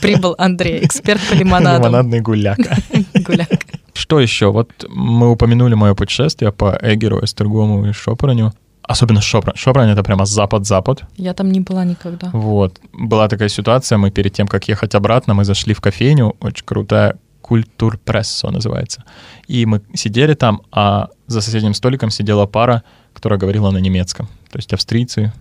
прибыл 0.00 0.36
Андрей, 0.38 0.84
эксперт 0.84 1.20
по 1.28 1.34
лимонадам. 1.34 1.82
Лимонадный 1.82 2.20
гуляка. 2.20 2.76
Гуляк. 3.14 3.48
Что 3.92 4.20
еще? 4.20 4.52
Вот 4.52 4.70
мы 4.88 5.30
упомянули 5.30 5.74
мое 5.74 5.94
путешествие 5.94 6.52
по 6.52 6.78
Эгеру, 6.80 7.24
Эстергому 7.24 7.88
и 7.88 7.92
Шопраню. 7.92 8.52
Особенно 8.88 9.20
Шопран. 9.20 9.54
Шопрань— 9.56 9.90
это 9.92 10.02
прямо 10.02 10.24
запад-запад. 10.24 11.04
Я 11.16 11.34
там 11.34 11.52
не 11.52 11.60
была 11.60 11.84
никогда. 11.84 12.30
Вот. 12.32 12.80
Была 12.92 13.28
такая 13.28 13.48
ситуация, 13.48 13.98
мы 13.98 14.10
перед 14.10 14.32
тем, 14.32 14.48
как 14.48 14.68
ехать 14.68 14.94
обратно, 14.94 15.34
мы 15.34 15.44
зашли 15.44 15.74
в 15.74 15.80
кофейню, 15.80 16.34
очень 16.40 16.64
крутая, 16.64 17.16
Культур 17.42 17.98
Прессо 17.98 18.50
называется. 18.50 19.04
И 19.46 19.66
мы 19.66 19.80
сидели 19.94 20.34
там, 20.34 20.60
а 20.70 21.08
за 21.26 21.40
соседним 21.40 21.74
столиком 21.74 22.10
сидела 22.10 22.46
пара, 22.46 22.82
которая 23.14 23.38
говорила 23.38 23.70
на 23.70 23.78
немецком. 23.78 24.26
То 24.50 24.58
есть 24.58 24.72
австрийцы, 24.72 25.32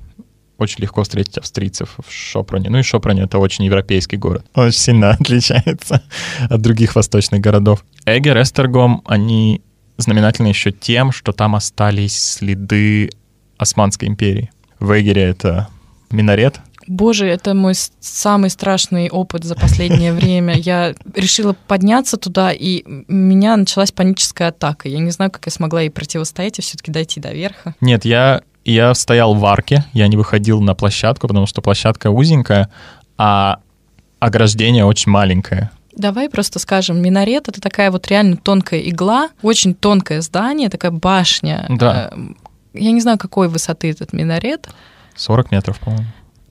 очень 0.58 0.82
легко 0.82 1.04
встретить 1.04 1.38
австрийцев 1.38 1.96
в 1.98 2.12
Шопране. 2.12 2.70
Ну 2.70 2.80
и 2.80 2.84
Шопрань— 2.84 3.20
это 3.22 3.40
очень 3.40 3.66
европейский 3.66 4.18
город. 4.18 4.46
Очень 4.56 4.80
сильно 4.80 5.12
отличается 5.20 6.02
от 6.50 6.62
других 6.62 6.96
восточных 6.96 7.42
городов. 7.42 7.86
Эгер, 8.06 8.42
Эстергом, 8.42 9.02
они 9.06 9.62
знаменательны 9.98 10.48
еще 10.48 10.72
тем, 10.72 11.12
что 11.12 11.32
там 11.32 11.56
остались 11.56 12.18
следы 12.18 13.10
Османской 13.58 14.08
империи. 14.08 14.52
В 14.80 15.00
Эгере 15.00 15.24
это 15.24 15.70
минарет, 16.10 16.60
Боже, 16.88 17.28
это 17.28 17.54
мой 17.54 17.74
самый 18.00 18.50
страшный 18.50 19.10
опыт 19.10 19.44
за 19.44 19.56
последнее 19.56 20.14
время. 20.16 20.56
Я 20.56 20.96
решила 21.14 21.54
подняться 21.68 22.18
туда, 22.18 22.52
и 22.52 22.84
у 22.86 23.14
меня 23.14 23.58
началась 23.58 23.92
паническая 23.92 24.50
атака. 24.50 24.88
Я 24.88 25.00
не 25.00 25.12
знаю, 25.12 25.30
как 25.30 25.46
я 25.46 25.52
смогла 25.52 25.82
ей 25.82 25.90
противостоять 25.90 26.60
и 26.60 26.62
все-таки 26.62 26.92
дойти 26.92 27.20
до 27.20 27.34
верха. 27.34 27.76
Нет, 27.82 28.06
я, 28.06 28.42
я 28.64 28.94
стоял 28.94 29.34
в 29.34 29.46
арке, 29.46 29.86
я 29.94 30.08
не 30.08 30.16
выходил 30.16 30.62
на 30.62 30.76
площадку, 30.76 31.28
потому 31.28 31.46
что 31.46 31.62
площадка 31.62 32.10
узенькая, 32.10 32.70
а 33.18 33.60
ограждение 34.20 34.86
очень 34.86 35.12
маленькое. 35.12 35.72
Давай 35.94 36.30
просто 36.30 36.60
скажем, 36.60 37.02
минарет 37.02 37.50
это 37.50 37.60
такая 37.60 37.90
вот 37.90 38.08
реально 38.08 38.38
тонкая 38.38 38.82
игла, 38.82 39.30
очень 39.42 39.74
тонкое 39.74 40.22
здание, 40.22 40.70
такая 40.70 40.92
башня. 40.92 41.66
Да. 41.70 42.14
Я 42.78 42.92
не 42.92 43.02
знаю, 43.02 43.18
какой 43.18 43.48
высоты 43.48 43.90
этот 43.90 44.14
минарет. 44.14 44.70
40 45.16 45.52
метров, 45.52 45.80
по-моему. 45.80 46.06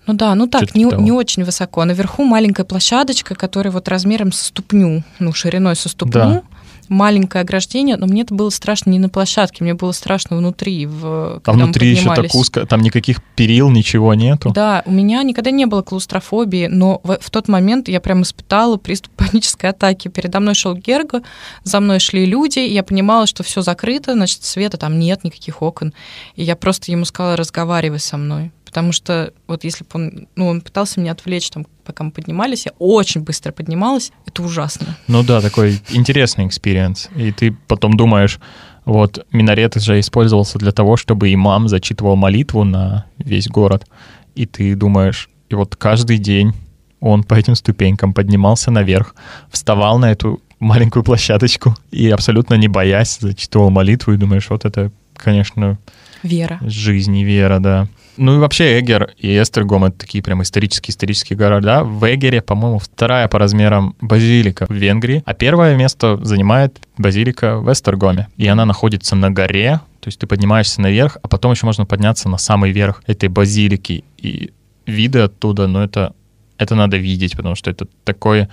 Ну 0.06 0.14
да, 0.14 0.34
ну 0.34 0.46
так, 0.46 0.74
не, 0.74 0.88
того. 0.88 1.02
не 1.02 1.10
очень 1.10 1.44
высоко. 1.44 1.84
Наверху 1.84 2.24
маленькая 2.24 2.64
площадочка, 2.64 3.34
которая 3.34 3.72
вот 3.72 3.88
размером 3.88 4.30
со 4.30 4.44
ступню, 4.44 5.02
ну, 5.18 5.32
шириной 5.32 5.74
со 5.74 5.88
ступню. 5.88 6.12
Да. 6.12 6.42
Маленькое 6.88 7.42
ограждение, 7.42 7.96
но 7.96 8.06
мне 8.06 8.22
это 8.22 8.34
было 8.34 8.50
страшно 8.50 8.90
не 8.90 8.98
на 8.98 9.08
площадке, 9.08 9.64
мне 9.64 9.74
было 9.74 9.92
страшно 9.92 10.36
внутри, 10.36 10.86
в, 10.86 11.42
мы 11.46 11.52
внутри 11.52 11.90
еще 11.90 12.14
так 12.14 12.34
узко, 12.34 12.66
там 12.66 12.80
никаких 12.80 13.22
перил, 13.34 13.70
ничего 13.70 14.14
нету. 14.14 14.50
Да, 14.50 14.82
у 14.86 14.92
меня 14.92 15.22
никогда 15.22 15.50
не 15.50 15.66
было 15.66 15.82
клаустрофобии, 15.82 16.66
но 16.66 17.00
в, 17.02 17.18
в 17.20 17.30
тот 17.30 17.48
момент 17.48 17.88
я 17.88 18.00
прям 18.00 18.22
испытала 18.22 18.76
приступ 18.76 19.12
панической 19.16 19.70
атаки. 19.70 20.08
Передо 20.08 20.40
мной 20.40 20.54
шел 20.54 20.74
Герго, 20.74 21.22
за 21.62 21.80
мной 21.80 21.98
шли 21.98 22.26
люди, 22.26 22.60
и 22.60 22.72
я 22.72 22.82
понимала, 22.82 23.26
что 23.26 23.42
все 23.42 23.62
закрыто, 23.62 24.12
значит, 24.12 24.44
света 24.44 24.76
там 24.76 24.98
нет, 24.98 25.24
никаких 25.24 25.62
окон. 25.62 25.92
И 26.34 26.44
я 26.44 26.56
просто 26.56 26.92
ему 26.92 27.04
сказала, 27.04 27.36
разговаривай 27.36 27.98
со 27.98 28.16
мной. 28.16 28.52
Потому 28.66 28.92
что 28.92 29.32
вот 29.46 29.64
если 29.64 29.84
бы 29.84 29.90
он, 29.94 30.28
ну, 30.34 30.48
он 30.48 30.60
пытался 30.60 31.00
меня 31.00 31.12
отвлечь, 31.12 31.48
там, 31.48 31.66
пока 31.84 32.04
мы 32.04 32.10
поднимались, 32.10 32.66
я 32.66 32.72
очень 32.78 33.22
быстро 33.22 33.52
поднималась, 33.52 34.10
это 34.26 34.42
ужасно. 34.42 34.98
Ну 35.06 35.22
да, 35.22 35.40
такой 35.40 35.80
интересный 35.90 36.46
experience. 36.46 37.08
И 37.16 37.30
ты 37.32 37.56
потом 37.68 37.96
думаешь, 37.96 38.40
вот 38.84 39.24
минарет 39.30 39.76
же 39.76 39.98
использовался 40.00 40.58
для 40.58 40.72
того, 40.72 40.96
чтобы 40.96 41.32
имам 41.32 41.68
зачитывал 41.68 42.16
молитву 42.16 42.64
на 42.64 43.06
весь 43.18 43.48
город. 43.48 43.86
И 44.34 44.46
ты 44.46 44.74
думаешь, 44.74 45.30
и 45.48 45.54
вот 45.54 45.76
каждый 45.76 46.18
день 46.18 46.52
он 47.00 47.22
по 47.22 47.34
этим 47.34 47.54
ступенькам 47.54 48.12
поднимался 48.12 48.70
наверх, 48.70 49.14
вставал 49.50 49.98
на 49.98 50.10
эту 50.10 50.42
маленькую 50.58 51.04
площадочку 51.04 51.74
и 51.90 52.10
абсолютно 52.10 52.54
не 52.54 52.68
боясь 52.68 53.18
зачитывал 53.20 53.70
молитву 53.70 54.12
и 54.12 54.16
думаешь, 54.16 54.50
вот 54.50 54.64
это, 54.64 54.90
конечно, 55.14 55.78
Вера. 56.22 56.58
жизнь 56.62 57.16
и 57.16 57.24
вера, 57.24 57.58
да. 57.60 57.88
Ну 58.16 58.36
и 58.36 58.38
вообще 58.38 58.80
Эгер 58.80 59.12
и 59.18 59.40
Эстергом— 59.40 59.84
это 59.86 59.98
такие 59.98 60.22
прям 60.22 60.42
исторические-исторические 60.42 61.36
города. 61.36 61.84
В 61.84 62.04
Эгере, 62.14 62.40
по-моему, 62.40 62.78
вторая 62.78 63.28
по 63.28 63.38
размерам 63.38 63.94
базилика 64.00 64.66
в 64.66 64.72
Венгрии, 64.72 65.22
а 65.26 65.34
первое 65.34 65.76
место 65.76 66.18
занимает 66.24 66.78
базилика 66.98 67.58
в 67.58 67.70
Эстергоме. 67.72 68.28
И 68.36 68.46
она 68.46 68.64
находится 68.64 69.16
на 69.16 69.30
горе, 69.30 69.80
то 70.00 70.08
есть 70.08 70.18
ты 70.18 70.26
поднимаешься 70.26 70.80
наверх, 70.80 71.18
а 71.22 71.28
потом 71.28 71.52
еще 71.52 71.66
можно 71.66 71.84
подняться 71.84 72.28
на 72.28 72.38
самый 72.38 72.70
верх 72.70 73.02
этой 73.06 73.28
базилики. 73.28 74.04
И 74.18 74.52
виды 74.86 75.20
оттуда, 75.20 75.66
ну 75.66 75.80
это, 75.80 76.14
это 76.58 76.74
надо 76.74 76.96
видеть, 76.96 77.36
потому 77.36 77.54
что 77.54 77.70
это 77.70 77.86
такой, 78.04 78.48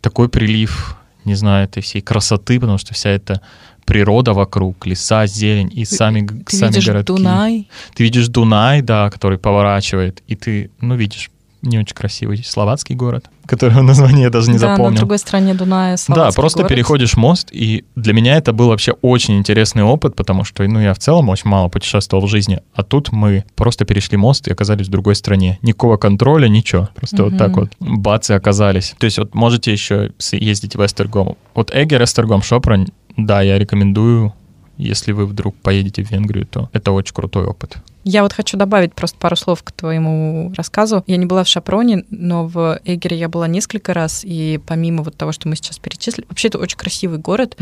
такой 0.00 0.28
прилив, 0.28 0.96
не 1.24 1.34
знаю, 1.34 1.64
этой 1.64 1.82
всей 1.82 2.00
красоты, 2.00 2.58
потому 2.58 2.78
что 2.78 2.94
вся 2.94 3.10
эта 3.10 3.40
природа 3.88 4.34
вокруг, 4.34 4.86
леса, 4.86 5.26
зелень 5.26 5.70
и 5.74 5.84
сами, 5.86 6.26
Ты 6.46 6.56
сами 6.56 6.70
видишь 6.72 6.86
городки. 6.86 7.06
Дунай, 7.06 7.68
Ты 7.94 8.02
видишь 8.04 8.28
Дунай, 8.28 8.82
да, 8.82 9.08
который 9.10 9.38
поворачивает, 9.38 10.22
и 10.28 10.36
ты, 10.36 10.70
ну, 10.80 10.94
видишь 10.94 11.30
не 11.62 11.76
очень 11.78 11.96
красивый 11.96 12.44
словацкий 12.44 12.94
город, 12.94 13.24
которого 13.46 13.82
название 13.92 14.24
я 14.24 14.30
даже 14.30 14.52
не 14.52 14.58
да, 14.58 14.68
на 14.68 14.76
запомнил. 14.76 14.98
другой 14.98 15.18
стороне 15.18 15.54
Дуная, 15.54 15.92
Да, 15.92 15.96
Словацкий 15.96 16.40
просто 16.40 16.58
город. 16.58 16.68
переходишь 16.68 17.16
мост, 17.16 17.48
и 17.50 17.84
для 17.96 18.12
меня 18.12 18.36
это 18.36 18.52
был 18.52 18.68
вообще 18.68 18.92
очень 19.02 19.38
интересный 19.38 19.82
опыт, 19.82 20.14
потому 20.14 20.44
что, 20.44 20.62
ну, 20.68 20.80
я 20.80 20.94
в 20.94 20.98
целом 20.98 21.28
очень 21.30 21.50
мало 21.50 21.68
путешествовал 21.68 22.26
в 22.26 22.30
жизни, 22.30 22.60
а 22.74 22.84
тут 22.84 23.10
мы 23.10 23.44
просто 23.56 23.84
перешли 23.84 24.16
мост 24.16 24.46
и 24.46 24.52
оказались 24.52 24.86
в 24.86 24.90
другой 24.90 25.16
стране. 25.16 25.58
Никакого 25.62 25.96
контроля, 25.96 26.46
ничего. 26.46 26.90
Просто 26.94 27.24
вот 27.24 27.36
так 27.38 27.56
вот 27.56 27.70
бац 27.80 28.30
и 28.30 28.34
оказались. 28.34 28.94
То 28.98 29.06
есть 29.06 29.18
вот 29.18 29.34
можете 29.34 29.72
еще 29.72 30.12
съездить 30.18 30.76
в 30.76 30.86
Эстергом. 30.86 31.36
Вот 31.54 31.72
Эгер, 31.74 32.04
Эстергом, 32.04 32.42
Шопрань, 32.42 32.86
да, 33.18 33.42
я 33.42 33.58
рекомендую, 33.58 34.32
если 34.78 35.12
вы 35.12 35.26
вдруг 35.26 35.56
поедете 35.56 36.02
в 36.04 36.10
Венгрию, 36.10 36.46
то 36.46 36.70
это 36.72 36.92
очень 36.92 37.12
крутой 37.14 37.46
опыт. 37.46 37.76
Я 38.04 38.22
вот 38.22 38.32
хочу 38.32 38.56
добавить 38.56 38.94
просто 38.94 39.18
пару 39.18 39.36
слов 39.36 39.62
к 39.62 39.72
твоему 39.72 40.52
рассказу. 40.56 41.02
Я 41.06 41.16
не 41.18 41.26
была 41.26 41.44
в 41.44 41.48
Шапроне, 41.48 42.04
но 42.10 42.46
в 42.46 42.80
Эгере 42.84 43.18
я 43.18 43.28
была 43.28 43.48
несколько 43.48 43.92
раз, 43.92 44.22
и 44.24 44.58
помимо 44.66 45.02
вот 45.02 45.16
того, 45.16 45.32
что 45.32 45.48
мы 45.48 45.56
сейчас 45.56 45.78
перечислили, 45.78 46.24
вообще 46.28 46.48
это 46.48 46.58
очень 46.58 46.78
красивый 46.78 47.18
город, 47.18 47.56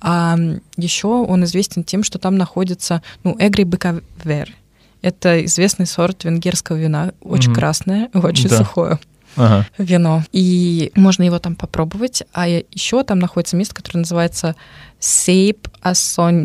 а 0.00 0.36
еще 0.76 1.08
он 1.08 1.44
известен 1.44 1.84
тем, 1.84 2.04
что 2.04 2.18
там 2.18 2.36
находится, 2.36 3.02
ну, 3.24 3.36
Эгри 3.38 3.64
Бекавер. 3.64 4.54
Это 5.02 5.44
известный 5.46 5.86
сорт 5.86 6.22
венгерского 6.24 6.76
вина, 6.76 7.12
очень 7.20 7.50
Мгм. 7.50 7.56
красное, 7.56 8.08
очень 8.14 8.48
Да. 8.48 8.58
сухое 8.58 8.98
Ага. 9.36 9.66
вино. 9.78 10.22
И 10.32 10.92
можно 10.94 11.22
его 11.22 11.38
там 11.38 11.54
попробовать. 11.56 12.22
А 12.32 12.48
еще 12.48 13.02
там 13.04 13.18
находится 13.18 13.56
место, 13.56 13.74
которое 13.74 14.00
называется 14.00 14.56
Сейп 14.98 15.68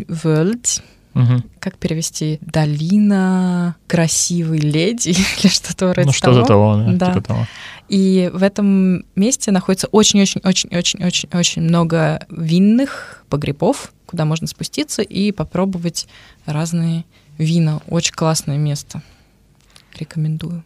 Вölд. 0.08 0.82
Мгм. 1.14 1.44
Как 1.58 1.76
перевести? 1.78 2.38
Долина 2.42 3.74
красивой 3.88 4.58
леди 4.58 5.08
или 5.42 5.48
что-то 5.48 5.86
вроде 5.88 6.06
Ну, 6.06 6.12
что-то 6.12 6.44
того, 6.44 6.76
да, 6.76 6.92
Да. 6.92 7.06
типа 7.12 7.20
того. 7.26 7.46
И 7.88 8.30
в 8.32 8.42
этом 8.42 9.04
месте 9.16 9.50
находится 9.50 9.86
очень-очень-очень-очень-очень-очень 9.88 11.62
много 11.62 12.24
винных 12.30 13.24
погребов, 13.30 13.92
куда 14.06 14.24
можно 14.26 14.46
спуститься 14.46 15.02
и 15.02 15.32
попробовать 15.32 16.06
разные 16.46 17.04
вина. 17.38 17.80
Очень 17.88 18.14
классное 18.14 18.58
место. 18.58 19.02
Рекомендую. 19.98 20.62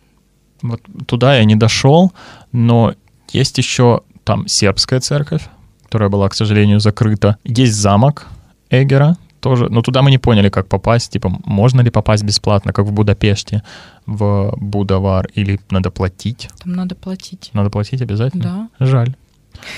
Вот 0.62 0.80
туда 1.06 1.36
я 1.36 1.44
не 1.44 1.56
дошел, 1.56 2.12
но 2.52 2.94
есть 3.32 3.58
еще 3.58 4.02
там 4.24 4.46
сербская 4.48 5.00
церковь, 5.00 5.42
которая 5.84 6.08
была, 6.08 6.28
к 6.28 6.34
сожалению, 6.34 6.80
закрыта. 6.80 7.36
Есть 7.44 7.74
замок 7.74 8.26
Эгера 8.70 9.16
тоже, 9.40 9.68
но 9.68 9.82
туда 9.82 10.02
мы 10.02 10.10
не 10.10 10.18
поняли, 10.18 10.48
как 10.48 10.68
попасть. 10.68 11.12
Типа, 11.12 11.32
можно 11.44 11.80
ли 11.82 11.90
попасть 11.90 12.22
бесплатно, 12.22 12.72
как 12.72 12.86
в 12.86 12.92
Будапеште, 12.92 13.62
в 14.06 14.54
Будавар, 14.56 15.28
или 15.34 15.58
надо 15.70 15.90
платить? 15.90 16.48
Там 16.62 16.72
надо 16.74 16.94
платить. 16.94 17.50
Надо 17.52 17.68
платить 17.70 18.02
обязательно? 18.02 18.68
Да. 18.78 18.86
Жаль. 18.86 19.14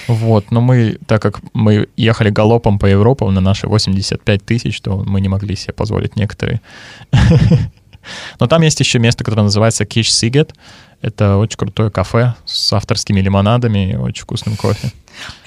Вот, 0.07 0.51
но 0.51 0.61
мы, 0.61 0.99
так 1.07 1.21
как 1.21 1.41
мы 1.53 1.89
ехали 1.97 2.31
галопом 2.31 2.79
по 2.79 2.87
Европам 2.87 3.35
на 3.35 3.41
наши 3.41 3.67
85 3.67 4.45
тысяч, 4.45 4.81
то 4.81 5.03
мы 5.07 5.21
не 5.21 5.29
могли 5.29 5.57
себе 5.57 5.73
позволить 5.73 6.17
некоторые. 6.17 6.61
Но 8.41 8.47
там 8.47 8.63
есть 8.63 8.81
еще 8.81 8.99
место, 8.99 9.25
которое 9.25 9.43
называется 9.43 9.85
Киш 9.85 10.13
Сигет. 10.13 10.55
Это 11.01 11.37
очень 11.37 11.59
крутое 11.59 11.91
кафе 11.91 12.35
с 12.47 12.73
авторскими 12.73 13.21
лимонадами 13.21 13.93
и 13.93 13.97
очень 13.97 14.23
вкусным 14.23 14.57
кофе. 14.57 14.91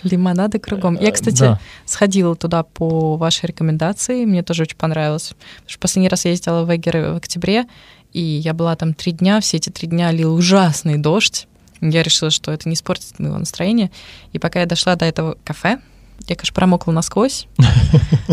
Лимонады 0.04 0.60
кругом. 0.60 0.98
Я, 1.02 1.12
кстати, 1.12 1.39
Да. 1.39 1.60
сходила 1.86 2.36
туда 2.36 2.63
по 2.63 3.17
вашей 3.17 3.48
рекомендации. 3.48 4.26
Мне 4.26 4.43
тоже 4.43 4.63
очень 4.63 4.78
понравилось. 4.78 5.34
Потому 5.56 5.70
что 5.70 5.80
последний 5.80 6.10
раз 6.10 6.26
я 6.26 6.32
ездила 6.32 6.63
в 6.63 6.76
Эггеры 6.76 7.13
в 7.13 7.17
октябре, 7.17 7.65
и 8.13 8.22
я 8.22 8.54
была 8.54 8.76
там 8.76 8.93
три 8.93 9.12
дня. 9.12 9.41
Все 9.41 9.58
эти 9.58 9.70
три 9.70 9.88
дня 9.88 10.12
лил 10.12 10.36
ужасный 10.36 10.98
дождь. 10.98 11.48
Я 11.82 12.04
решила, 12.04 12.32
что 12.32 12.52
это 12.52 12.70
не 12.70 12.76
испортит 12.76 13.20
моего 13.20 13.38
настроения. 13.38 13.91
И 14.34 14.39
пока 14.39 14.60
я 14.62 14.65
дошла 14.65 14.96
до 14.96 15.06
этого 15.06 15.38
кафе, 15.43 15.80
я, 16.30 16.36
конечно, 16.36 16.54
промокла 16.54 16.92
насквозь. 16.92 17.48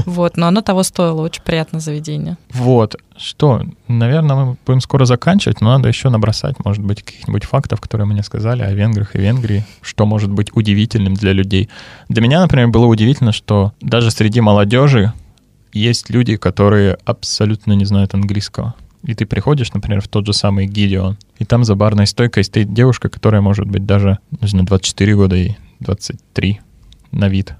Вот, 0.06 0.36
но 0.36 0.48
оно 0.48 0.60
того 0.60 0.82
стоило. 0.82 1.22
Очень 1.22 1.42
приятное 1.42 1.80
заведение. 1.80 2.36
Вот, 2.50 2.96
что, 3.16 3.62
наверное, 3.88 4.36
мы 4.36 4.56
будем 4.66 4.80
скоро 4.80 5.04
заканчивать, 5.04 5.60
но 5.60 5.68
надо 5.68 5.88
еще 5.88 6.08
набросать, 6.08 6.56
может 6.64 6.84
быть, 6.84 7.02
каких-нибудь 7.02 7.44
фактов, 7.44 7.80
которые 7.80 8.06
мы 8.06 8.14
не 8.14 8.22
сказали 8.22 8.62
о 8.62 8.72
венграх 8.72 9.14
и 9.14 9.18
Венгрии, 9.18 9.64
что 9.82 10.04
может 10.04 10.30
быть 10.30 10.54
удивительным 10.54 11.14
для 11.14 11.32
людей. 11.32 11.68
Для 12.08 12.22
меня, 12.22 12.40
например, 12.40 12.68
было 12.68 12.86
удивительно, 12.86 13.32
что 13.32 13.72
даже 13.80 14.10
среди 14.10 14.40
молодежи 14.40 15.12
есть 15.72 16.10
люди, 16.10 16.36
которые 16.36 16.98
абсолютно 17.04 17.72
не 17.72 17.84
знают 17.84 18.14
английского. 18.14 18.74
И 19.02 19.14
ты 19.14 19.26
приходишь, 19.26 19.72
например, 19.72 20.00
в 20.00 20.08
тот 20.08 20.26
же 20.26 20.32
самый 20.32 20.66
Гидеон, 20.66 21.18
и 21.38 21.44
там 21.44 21.64
за 21.64 21.74
барной 21.74 22.06
стойкой 22.06 22.44
стоит 22.44 22.72
девушка, 22.72 23.08
которая 23.08 23.42
может 23.42 23.66
быть 23.66 23.84
даже, 23.84 24.18
не 24.40 24.48
знаю, 24.48 24.66
24 24.66 25.14
года 25.14 25.36
и 25.36 25.52
23 25.80 26.60
на 27.12 27.28
вид. 27.28 27.54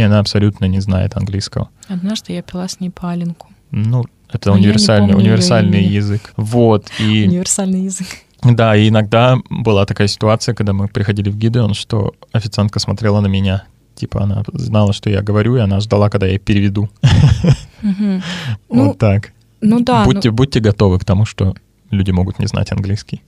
И 0.00 0.02
она 0.02 0.18
абсолютно 0.18 0.64
не 0.64 0.80
знает 0.80 1.14
английского. 1.14 1.68
Однажды 1.86 2.32
я 2.32 2.40
пила 2.40 2.66
с 2.66 2.80
ней 2.80 2.88
паленку. 2.88 3.48
Ну, 3.70 4.06
это 4.30 4.48
Но 4.48 4.56
универсальный, 4.56 5.14
универсальный 5.14 5.84
язык. 5.84 6.32
Вот, 6.38 6.90
и 6.98 7.26
Универсальный 7.28 7.82
язык. 7.82 8.06
да, 8.42 8.74
и 8.74 8.88
иногда 8.88 9.36
была 9.50 9.84
такая 9.84 10.08
ситуация, 10.08 10.54
когда 10.54 10.72
мы 10.72 10.88
приходили 10.88 11.28
в 11.28 11.36
Гидеон, 11.36 11.74
что 11.74 12.14
официантка 12.32 12.78
смотрела 12.78 13.20
на 13.20 13.26
меня. 13.26 13.64
Типа 13.94 14.22
она 14.22 14.42
знала, 14.54 14.94
что 14.94 15.10
я 15.10 15.20
говорю, 15.20 15.56
и 15.56 15.60
она 15.60 15.80
ждала, 15.80 16.08
когда 16.08 16.26
я 16.26 16.38
переведу. 16.38 16.88
Ну, 17.82 18.20
вот 18.68 18.98
так. 18.98 19.32
ну 19.60 19.80
да. 19.80 20.00
ну- 20.00 20.04
будьте, 20.12 20.30
будьте 20.30 20.60
готовы 20.60 20.98
к 20.98 21.04
тому, 21.04 21.26
что 21.26 21.54
люди 21.90 22.10
могут 22.10 22.38
не 22.38 22.46
знать 22.46 22.72
английский. 22.72 23.22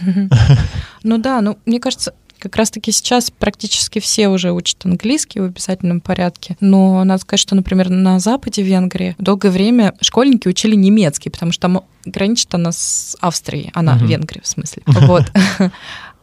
Ну 1.02 1.18
да, 1.18 1.40
ну 1.40 1.56
мне 1.64 1.80
кажется, 1.80 2.12
как 2.38 2.56
раз-таки 2.56 2.92
сейчас 2.92 3.30
практически 3.30 3.98
все 3.98 4.28
уже 4.28 4.52
учат 4.52 4.84
английский 4.84 5.40
в 5.40 5.44
обязательном 5.44 6.00
порядке. 6.00 6.56
Но 6.60 7.02
надо 7.04 7.20
сказать, 7.20 7.40
что, 7.40 7.54
например, 7.54 7.90
на 7.90 8.18
западе 8.18 8.62
Венгрии 8.62 9.14
долгое 9.18 9.50
время 9.50 9.94
школьники 10.00 10.48
учили 10.48 10.74
немецкий, 10.74 11.30
потому 11.30 11.52
что 11.52 11.62
там 11.62 11.84
граничит 12.04 12.54
она 12.54 12.72
с 12.72 13.16
Австрией, 13.20 13.70
она 13.74 13.94
Мгм. 13.96 14.06
Венгрия 14.06 14.42
в 14.42 14.46
смысле. 14.46 14.82
Вот. 14.86 15.24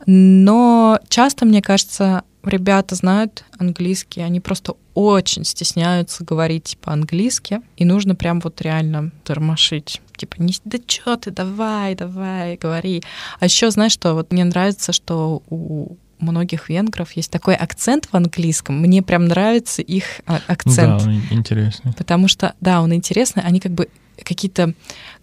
Но 0.06 0.99
часто, 1.10 1.45
мне 1.45 1.62
кажется, 1.62 2.23
ребята 2.43 2.95
знают 2.95 3.43
английский, 3.58 4.21
они 4.21 4.39
просто 4.39 4.75
очень 4.93 5.43
стесняются 5.43 6.23
говорить 6.23 6.78
по-английски, 6.82 7.62
и 7.75 7.86
нужно 7.86 8.15
прям 8.15 8.39
вот 8.39 8.62
реально 8.62 9.12
тормошить. 9.23 10.01
Типа, 10.15 10.36
не, 10.38 10.54
да 10.63 10.78
чё 10.86 11.17
ты, 11.17 11.32
давай, 11.32 11.95
давай, 11.95 12.56
говори. 12.58 13.04
А 13.39 13.45
еще, 13.45 13.71
знаешь, 13.71 13.91
что 13.91 14.13
вот 14.13 14.32
мне 14.32 14.45
нравится, 14.45 14.93
что 14.93 15.41
у 15.49 15.97
многих 16.19 16.69
венгров 16.69 17.12
есть 17.13 17.32
такой 17.32 17.56
акцент 17.56 18.08
в 18.12 18.15
английском. 18.15 18.80
Мне 18.80 19.01
прям 19.01 19.25
нравится 19.25 19.82
их 19.82 20.21
а, 20.25 20.39
акцент. 20.47 21.04
Да, 21.04 21.10
он 21.10 21.21
интересный. 21.32 21.93
Потому 21.93 22.28
что, 22.28 22.54
да, 22.62 22.82
он 22.82 22.93
интересный, 22.93 23.43
они 23.43 23.60
как 23.60 23.71
бы 23.71 23.89
какие-то 24.23 24.73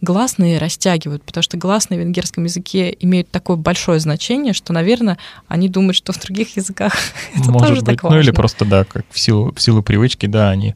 гласные 0.00 0.58
растягивают, 0.58 1.22
потому 1.22 1.42
что 1.42 1.56
гласные 1.56 1.98
в 1.98 2.02
венгерском 2.02 2.44
языке 2.44 2.94
имеют 3.00 3.30
такое 3.30 3.56
большое 3.56 4.00
значение, 4.00 4.52
что, 4.52 4.72
наверное, 4.72 5.18
они 5.48 5.68
думают, 5.68 5.96
что 5.96 6.12
в 6.12 6.20
других 6.20 6.56
языках 6.56 6.94
это 7.34 7.50
Может 7.50 7.68
тоже 7.68 7.80
быть. 7.80 7.96
так 7.96 8.02
ну 8.02 8.10
или 8.10 8.16
важно. 8.18 8.32
просто, 8.34 8.64
да, 8.64 8.84
как 8.84 9.06
в 9.10 9.18
силу, 9.18 9.52
в 9.54 9.60
силу 9.60 9.82
привычки, 9.82 10.26
да, 10.26 10.50
они 10.50 10.74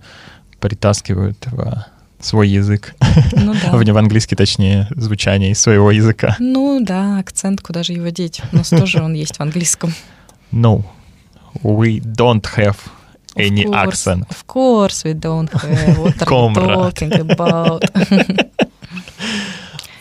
притаскивают 0.61 1.39
в 1.47 1.87
свой 2.21 2.49
язык, 2.49 2.95
Ну 3.33 3.55
да. 3.55 3.73
в, 3.77 3.85
в 3.85 3.97
английский, 3.99 4.37
точнее, 4.37 4.89
звучание 4.91 5.51
из 5.53 5.61
своего 5.61 5.91
языка. 5.91 6.37
Ну 6.39 6.81
да, 6.83 7.19
акцент, 7.19 7.61
куда 7.61 7.83
же 7.83 7.93
его 7.93 8.09
деть? 8.09 8.41
У 8.53 8.57
нас 8.57 8.69
тоже 8.71 9.03
он 9.03 9.15
есть 9.15 9.37
в 9.37 9.41
английском. 9.41 9.93
No, 10.53 10.83
we 11.63 12.01
don't 12.01 12.45
have 12.57 12.77
Of 13.35 13.51
any 13.51 13.65
course, 13.65 13.85
accent. 13.89 14.29
Of 14.29 14.47
course 14.47 15.05
we 15.05 15.13
don't 15.13 15.51
have. 15.53 15.99
What 15.99 16.17
are 16.23 16.27
Comrade. 16.27 16.95
talking 16.95 17.37
about? 17.37 17.83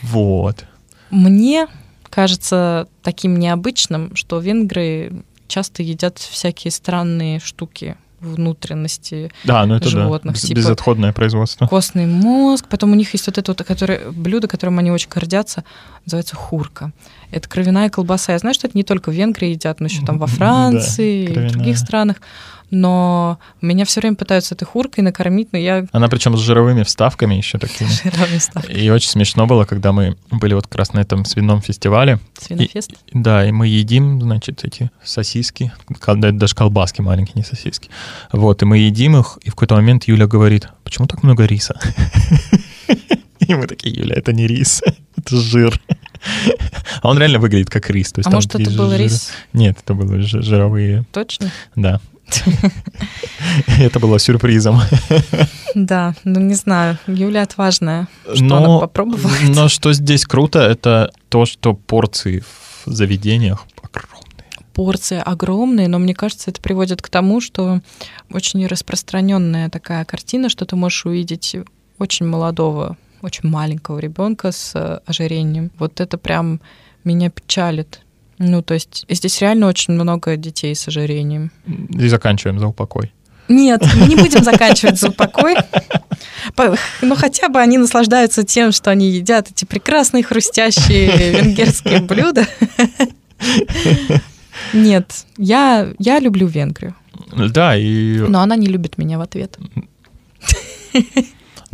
Вот. 0.03 0.65
Мне 1.09 1.67
кажется 2.09 2.87
таким 3.01 3.37
необычным, 3.37 4.15
что 4.15 4.39
венгры 4.39 5.23
часто 5.47 5.83
едят 5.83 6.17
всякие 6.19 6.71
странные 6.71 7.39
штуки 7.39 7.97
внутренности, 8.21 9.31
Да, 9.43 9.65
ну 9.65 9.75
это 9.75 9.89
животных, 9.89 10.35
да, 10.35 10.39
типа- 10.39 10.57
безотходное 10.57 11.13
производство. 11.13 11.67
костный 11.67 12.05
мозг. 12.05 12.65
Потом 12.69 12.91
у 12.91 12.95
них 12.95 13.13
есть 13.13 13.27
вот 13.27 13.37
это 13.37 13.51
вот 13.51 13.63
которое, 13.63 14.11
блюдо, 14.11 14.47
которым 14.47 14.79
они 14.79 14.91
очень 14.91 15.09
гордятся, 15.09 15.63
называется 16.05 16.35
хурка. 16.35 16.91
Это 17.31 17.49
кровяная 17.49 17.89
колбаса. 17.89 18.33
Я 18.33 18.39
знаю, 18.39 18.53
что 18.53 18.67
это 18.67 18.77
не 18.77 18.83
только 18.83 19.09
в 19.11 19.13
Венгрии 19.13 19.49
едят, 19.49 19.79
но 19.79 19.87
еще 19.87 20.05
там 20.05 20.17
во 20.19 20.27
Да, 20.27 20.33
Франции 20.33 21.25
и 21.25 21.27
в 21.49 21.51
других 21.51 21.77
странах. 21.77 22.17
Но 22.71 23.39
меня 23.61 23.85
все 23.85 24.01
время 24.01 24.15
пытаются 24.15 24.55
этой 24.55 24.65
хуркой 24.65 25.01
накормить, 25.03 25.49
но 25.51 25.57
я 25.59 25.85
Она 25.91 26.07
причем 26.07 26.35
с 26.35 26.41
жировыми 26.41 26.83
вставками 26.83 27.35
еще 27.35 27.57
такими. 27.57 27.89
жировыми 28.03 28.37
ставлю. 28.39 28.75
И 28.75 28.89
очень 28.89 29.09
смешно 29.09 29.45
было, 29.47 29.65
когда 29.65 29.91
мы 29.91 30.17
были 30.31 30.53
вот 30.53 30.67
как 30.67 30.75
раз 30.75 30.93
на 30.93 30.99
этом 30.99 31.25
свином 31.25 31.61
фестивале. 31.61 32.19
Свинофест. 32.39 32.91
Да, 33.13 33.45
и 33.47 33.51
мы 33.51 33.67
едим, 33.67 34.21
значит, 34.21 34.63
эти 34.63 34.89
сосиски, 35.03 35.71
даже 36.07 36.55
колбаски 36.55 37.01
маленькие, 37.01 37.33
не 37.35 37.43
сосиски. 37.43 37.89
Вот, 38.31 38.61
и 38.61 38.65
мы 38.65 38.79
едим 38.79 39.17
их, 39.17 39.37
и 39.43 39.49
в 39.49 39.53
какой-то 39.55 39.75
момент 39.75 40.05
Юля 40.05 40.27
говорит, 40.27 40.67
почему 40.83 41.07
так 41.07 41.23
много 41.23 41.45
риса? 41.45 41.79
И 43.47 43.53
мы 43.53 43.67
такие, 43.67 43.93
Юля, 43.95 44.15
это 44.15 44.33
не 44.33 44.47
рис, 44.47 44.81
это 45.17 45.37
жир. 45.37 45.79
А 47.01 47.09
он 47.09 47.19
реально 47.19 47.37
выглядит 47.39 47.69
как 47.69 47.89
рис. 47.91 48.11
То 48.11 48.19
есть 48.19 48.27
А 48.27 48.31
может, 48.31 48.55
это 48.55 48.71
был 48.71 48.89
жир- 48.89 48.99
рис? 48.99 49.31
Нет, 49.53 49.77
это 49.83 49.93
были 49.93 50.21
жи- 50.23 50.41
жировые, 50.41 51.05
Точно? 51.11 51.51
да. 51.75 51.99
Это 53.79 53.99
было 53.99 54.19
сюрпризом. 54.19 54.81
Да, 55.75 56.15
ну 56.23 56.39
не 56.39 56.53
знаю. 56.55 56.97
Юля 57.05 57.41
отважная. 57.41 58.07
Что 58.33 58.43
Но- 58.45 58.57
она 58.57 58.79
попробовала? 58.79 59.29
Но 59.49 59.67
что 59.67 59.91
здесь 59.91 60.23
круто, 60.25 60.59
это 60.59 61.11
то, 61.27 61.45
что 61.45 61.73
порции 61.73 62.39
в 62.85 62.91
заведениях 62.93 63.65
огромные. 63.81 64.45
порции 64.73 65.21
огромные, 65.21 65.89
но 65.89 65.99
мне 65.99 66.13
кажется, 66.15 66.49
это 66.49 66.61
приводит 66.61 67.01
к 67.01 67.09
тому, 67.09 67.41
что 67.41 67.81
очень 68.31 68.65
распространенная 68.67 69.69
такая 69.69 70.05
картина, 70.05 70.47
что 70.47 70.65
ты 70.65 70.77
можешь 70.77 71.05
увидеть 71.05 71.57
очень 71.99 72.25
молодого, 72.25 72.95
очень 73.21 73.49
маленького 73.49 73.99
ребенка 73.99 74.53
с 74.53 74.71
э, 74.75 74.99
ожирением. 75.05 75.71
Вот 75.77 75.99
это 75.99 76.17
прям 76.17 76.61
меня 77.03 77.29
печалит. 77.29 77.99
Ну, 78.37 78.61
то 78.61 78.73
есть 78.73 79.05
здесь 79.09 79.41
реально 79.41 79.67
очень 79.67 79.93
много 79.93 80.35
детей 80.35 80.75
с 80.75 80.87
ожирением. 80.87 81.51
И 81.67 82.07
заканчиваем 82.07 82.59
за 82.59 82.67
упокой. 82.67 83.11
Нет, 83.47 83.83
мы 83.95 84.07
не 84.07 84.15
будем 84.15 84.43
заканчивать 84.43 84.99
за 84.99 85.09
упокой, 85.09 85.55
Ну, 87.01 87.15
хотя 87.15 87.49
бы 87.49 87.59
они 87.59 87.77
наслаждаются 87.77 88.43
тем, 88.43 88.71
что 88.71 88.89
они 88.91 89.09
едят 89.09 89.51
эти 89.51 89.65
прекрасные 89.65 90.23
хрустящие 90.23 91.31
венгерские 91.31 92.01
блюда. 92.01 92.47
Нет, 94.73 95.25
я, 95.37 95.93
я 95.99 96.19
люблю 96.19 96.47
Венгрию. 96.47 96.95
Да, 97.35 97.75
и... 97.75 98.17
Но 98.19 98.41
она 98.41 98.55
не 98.55 98.67
любит 98.67 98.97
меня 98.97 99.17
в 99.17 99.21
ответ. 99.21 99.57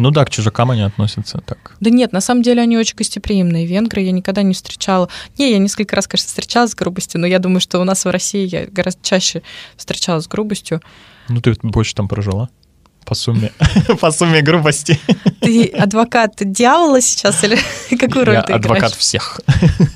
Ну 0.02 0.10
да, 0.10 0.26
к 0.26 0.32
чужакам 0.32 0.72
они 0.72 0.82
относятся 0.82 1.44
так. 1.46 1.76
Да 1.80 1.92
нет, 1.92 2.12
на 2.12 2.22
самом 2.22 2.42
деле 2.42 2.64
они 2.64 2.76
очень 2.76 2.96
гостеприимные. 2.96 3.68
Венгры 3.68 4.02
я 4.02 4.12
никогда 4.12 4.42
не 4.42 4.56
встречала. 4.56 5.10
Не, 5.38 5.52
я 5.52 5.60
несколько 5.60 5.96
раз, 5.96 6.08
конечно, 6.08 6.28
встречалась 6.28 6.72
с 6.72 6.76
грубостью, 6.76 7.22
но 7.22 7.28
я 7.28 7.38
думаю, 7.38 7.62
что 7.62 7.80
у 7.80 7.84
нас 7.84 8.04
в 8.04 8.10
России 8.10 8.48
я 8.48 8.66
гораздо 8.66 9.04
чаще 9.04 9.44
встречалась 9.78 10.24
с 10.26 10.28
грубостью. 10.28 10.82
Ну 11.30 11.40
ты 11.40 11.54
больше 11.62 11.94
там 11.94 12.08
прожила? 12.08 12.50
По 13.06 13.14
сумме, 13.14 13.52
по 14.02 14.10
сумме 14.10 14.42
грубости. 14.42 15.00
Ты 15.40 15.66
адвокат 15.68 16.34
дьявола 16.40 17.00
сейчас 17.00 17.44
или 17.44 17.60
какую 17.96 18.26
роль 18.26 18.36
Я 18.36 18.42
ты 18.42 18.54
адвокат 18.54 18.78
играешь? 18.78 18.98
всех. 18.98 19.40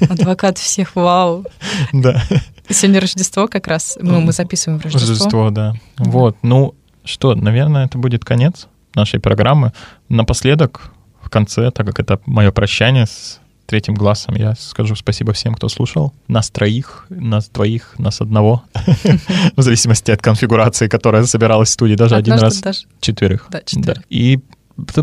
Адвокат 0.08 0.60
всех, 0.60 0.96
вау. 0.96 1.46
Да. 1.94 2.22
Сегодня 2.70 3.02
Рождество 3.02 3.48
как 3.48 3.66
раз. 3.66 3.98
Ну, 4.00 4.22
мы 4.22 4.34
записываем 4.34 4.80
Рождество. 4.82 5.10
Рождество, 5.10 5.50
да. 5.50 5.74
Вот, 5.98 6.38
ну 6.44 6.76
что, 7.04 7.34
наверное, 7.34 7.88
это 7.88 7.98
будет 7.98 8.24
конец 8.24 8.68
нашей 8.96 9.20
программы. 9.20 9.74
Напоследок, 10.10 10.92
в 11.22 11.30
конце, 11.30 11.72
так 11.72 11.86
как 11.88 12.00
это 12.00 12.20
мое 12.26 12.52
прощание 12.52 13.06
с 13.06 13.40
третьим 13.66 13.96
глазом, 13.96 14.36
я 14.36 14.56
скажу 14.56 14.96
спасибо 14.96 15.34
всем, 15.34 15.56
кто 15.56 15.70
слушал. 15.70 16.14
Нас 16.28 16.50
троих, 16.50 17.06
нас 17.10 17.50
двоих, 17.50 17.96
нас 17.98 18.22
одного. 18.22 18.64
В 19.56 19.62
зависимости 19.62 20.12
от 20.12 20.22
конфигурации, 20.22 20.88
которая 20.88 21.24
собиралась 21.26 21.70
в 21.70 21.72
студии. 21.74 21.96
Даже 21.96 22.16
один 22.16 22.36
раз 22.36 22.62
четверых. 23.02 23.48
Да, 23.50 23.62
четверых. 23.66 24.04
И 24.10 24.40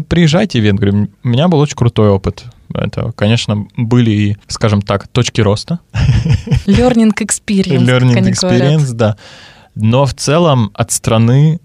приезжайте 0.08 0.60
в 0.60 0.64
Венгрию. 0.64 1.10
У 1.24 1.28
меня 1.28 1.48
был 1.48 1.58
очень 1.58 1.76
крутой 1.76 2.10
опыт. 2.10 2.44
Это, 2.74 3.12
конечно, 3.12 3.66
были, 3.76 4.10
и, 4.10 4.36
скажем 4.48 4.82
так, 4.82 5.08
точки 5.08 5.40
роста. 5.40 5.80
Learning 6.66 7.12
experience, 7.18 7.84
Learning 7.84 8.30
experience, 8.30 8.92
да. 8.92 9.16
Но 9.74 10.04
в 10.04 10.14
целом 10.14 10.70
от 10.74 10.92
страны 10.92 11.60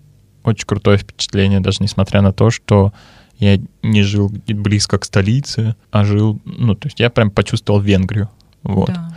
очень 0.47 0.65
крутое 0.65 0.97
впечатление, 0.97 1.59
даже 1.59 1.77
несмотря 1.81 2.21
на 2.21 2.33
то, 2.33 2.49
что 2.49 2.93
я 3.39 3.59
не 3.83 4.01
жил 4.01 4.31
близко 4.47 4.97
к 4.97 5.05
столице, 5.05 5.75
а 5.91 6.03
жил, 6.03 6.39
ну, 6.45 6.75
то 6.75 6.87
есть 6.87 6.99
я 6.99 7.09
прям 7.09 7.29
почувствовал 7.29 7.79
Венгрию. 7.79 8.29
Вот. 8.63 8.89
Да. 8.89 9.15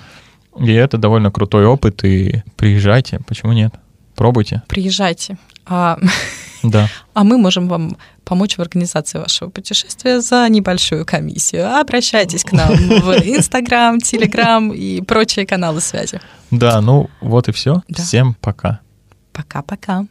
И 0.58 0.72
это 0.72 0.98
довольно 0.98 1.30
крутой 1.30 1.64
опыт, 1.66 2.04
и 2.04 2.42
приезжайте, 2.56 3.20
почему 3.26 3.52
нет? 3.52 3.74
Пробуйте. 4.14 4.62
Приезжайте. 4.68 5.38
А, 5.64 5.98
Да. 6.62 6.88
а 7.14 7.24
мы 7.24 7.38
можем 7.38 7.68
вам 7.68 7.96
помочь 8.24 8.58
в 8.58 8.60
организации 8.60 9.18
вашего 9.18 9.48
путешествия 9.48 10.20
за 10.20 10.46
небольшую 10.48 11.06
комиссию. 11.06 11.74
Обращайтесь 11.80 12.44
к 12.44 12.52
нам 12.52 12.74
в 12.74 13.10
Инстаграм, 13.24 13.98
Телеграм 13.98 14.72
и 14.72 15.00
прочие 15.00 15.46
каналы 15.46 15.80
связи. 15.80 16.20
Да, 16.50 16.80
ну 16.82 17.08
вот 17.20 17.48
и 17.48 17.52
все. 17.52 17.82
Да. 17.88 18.02
Всем 18.02 18.34
пока. 18.34 18.80
Пока-пока. 19.32 20.06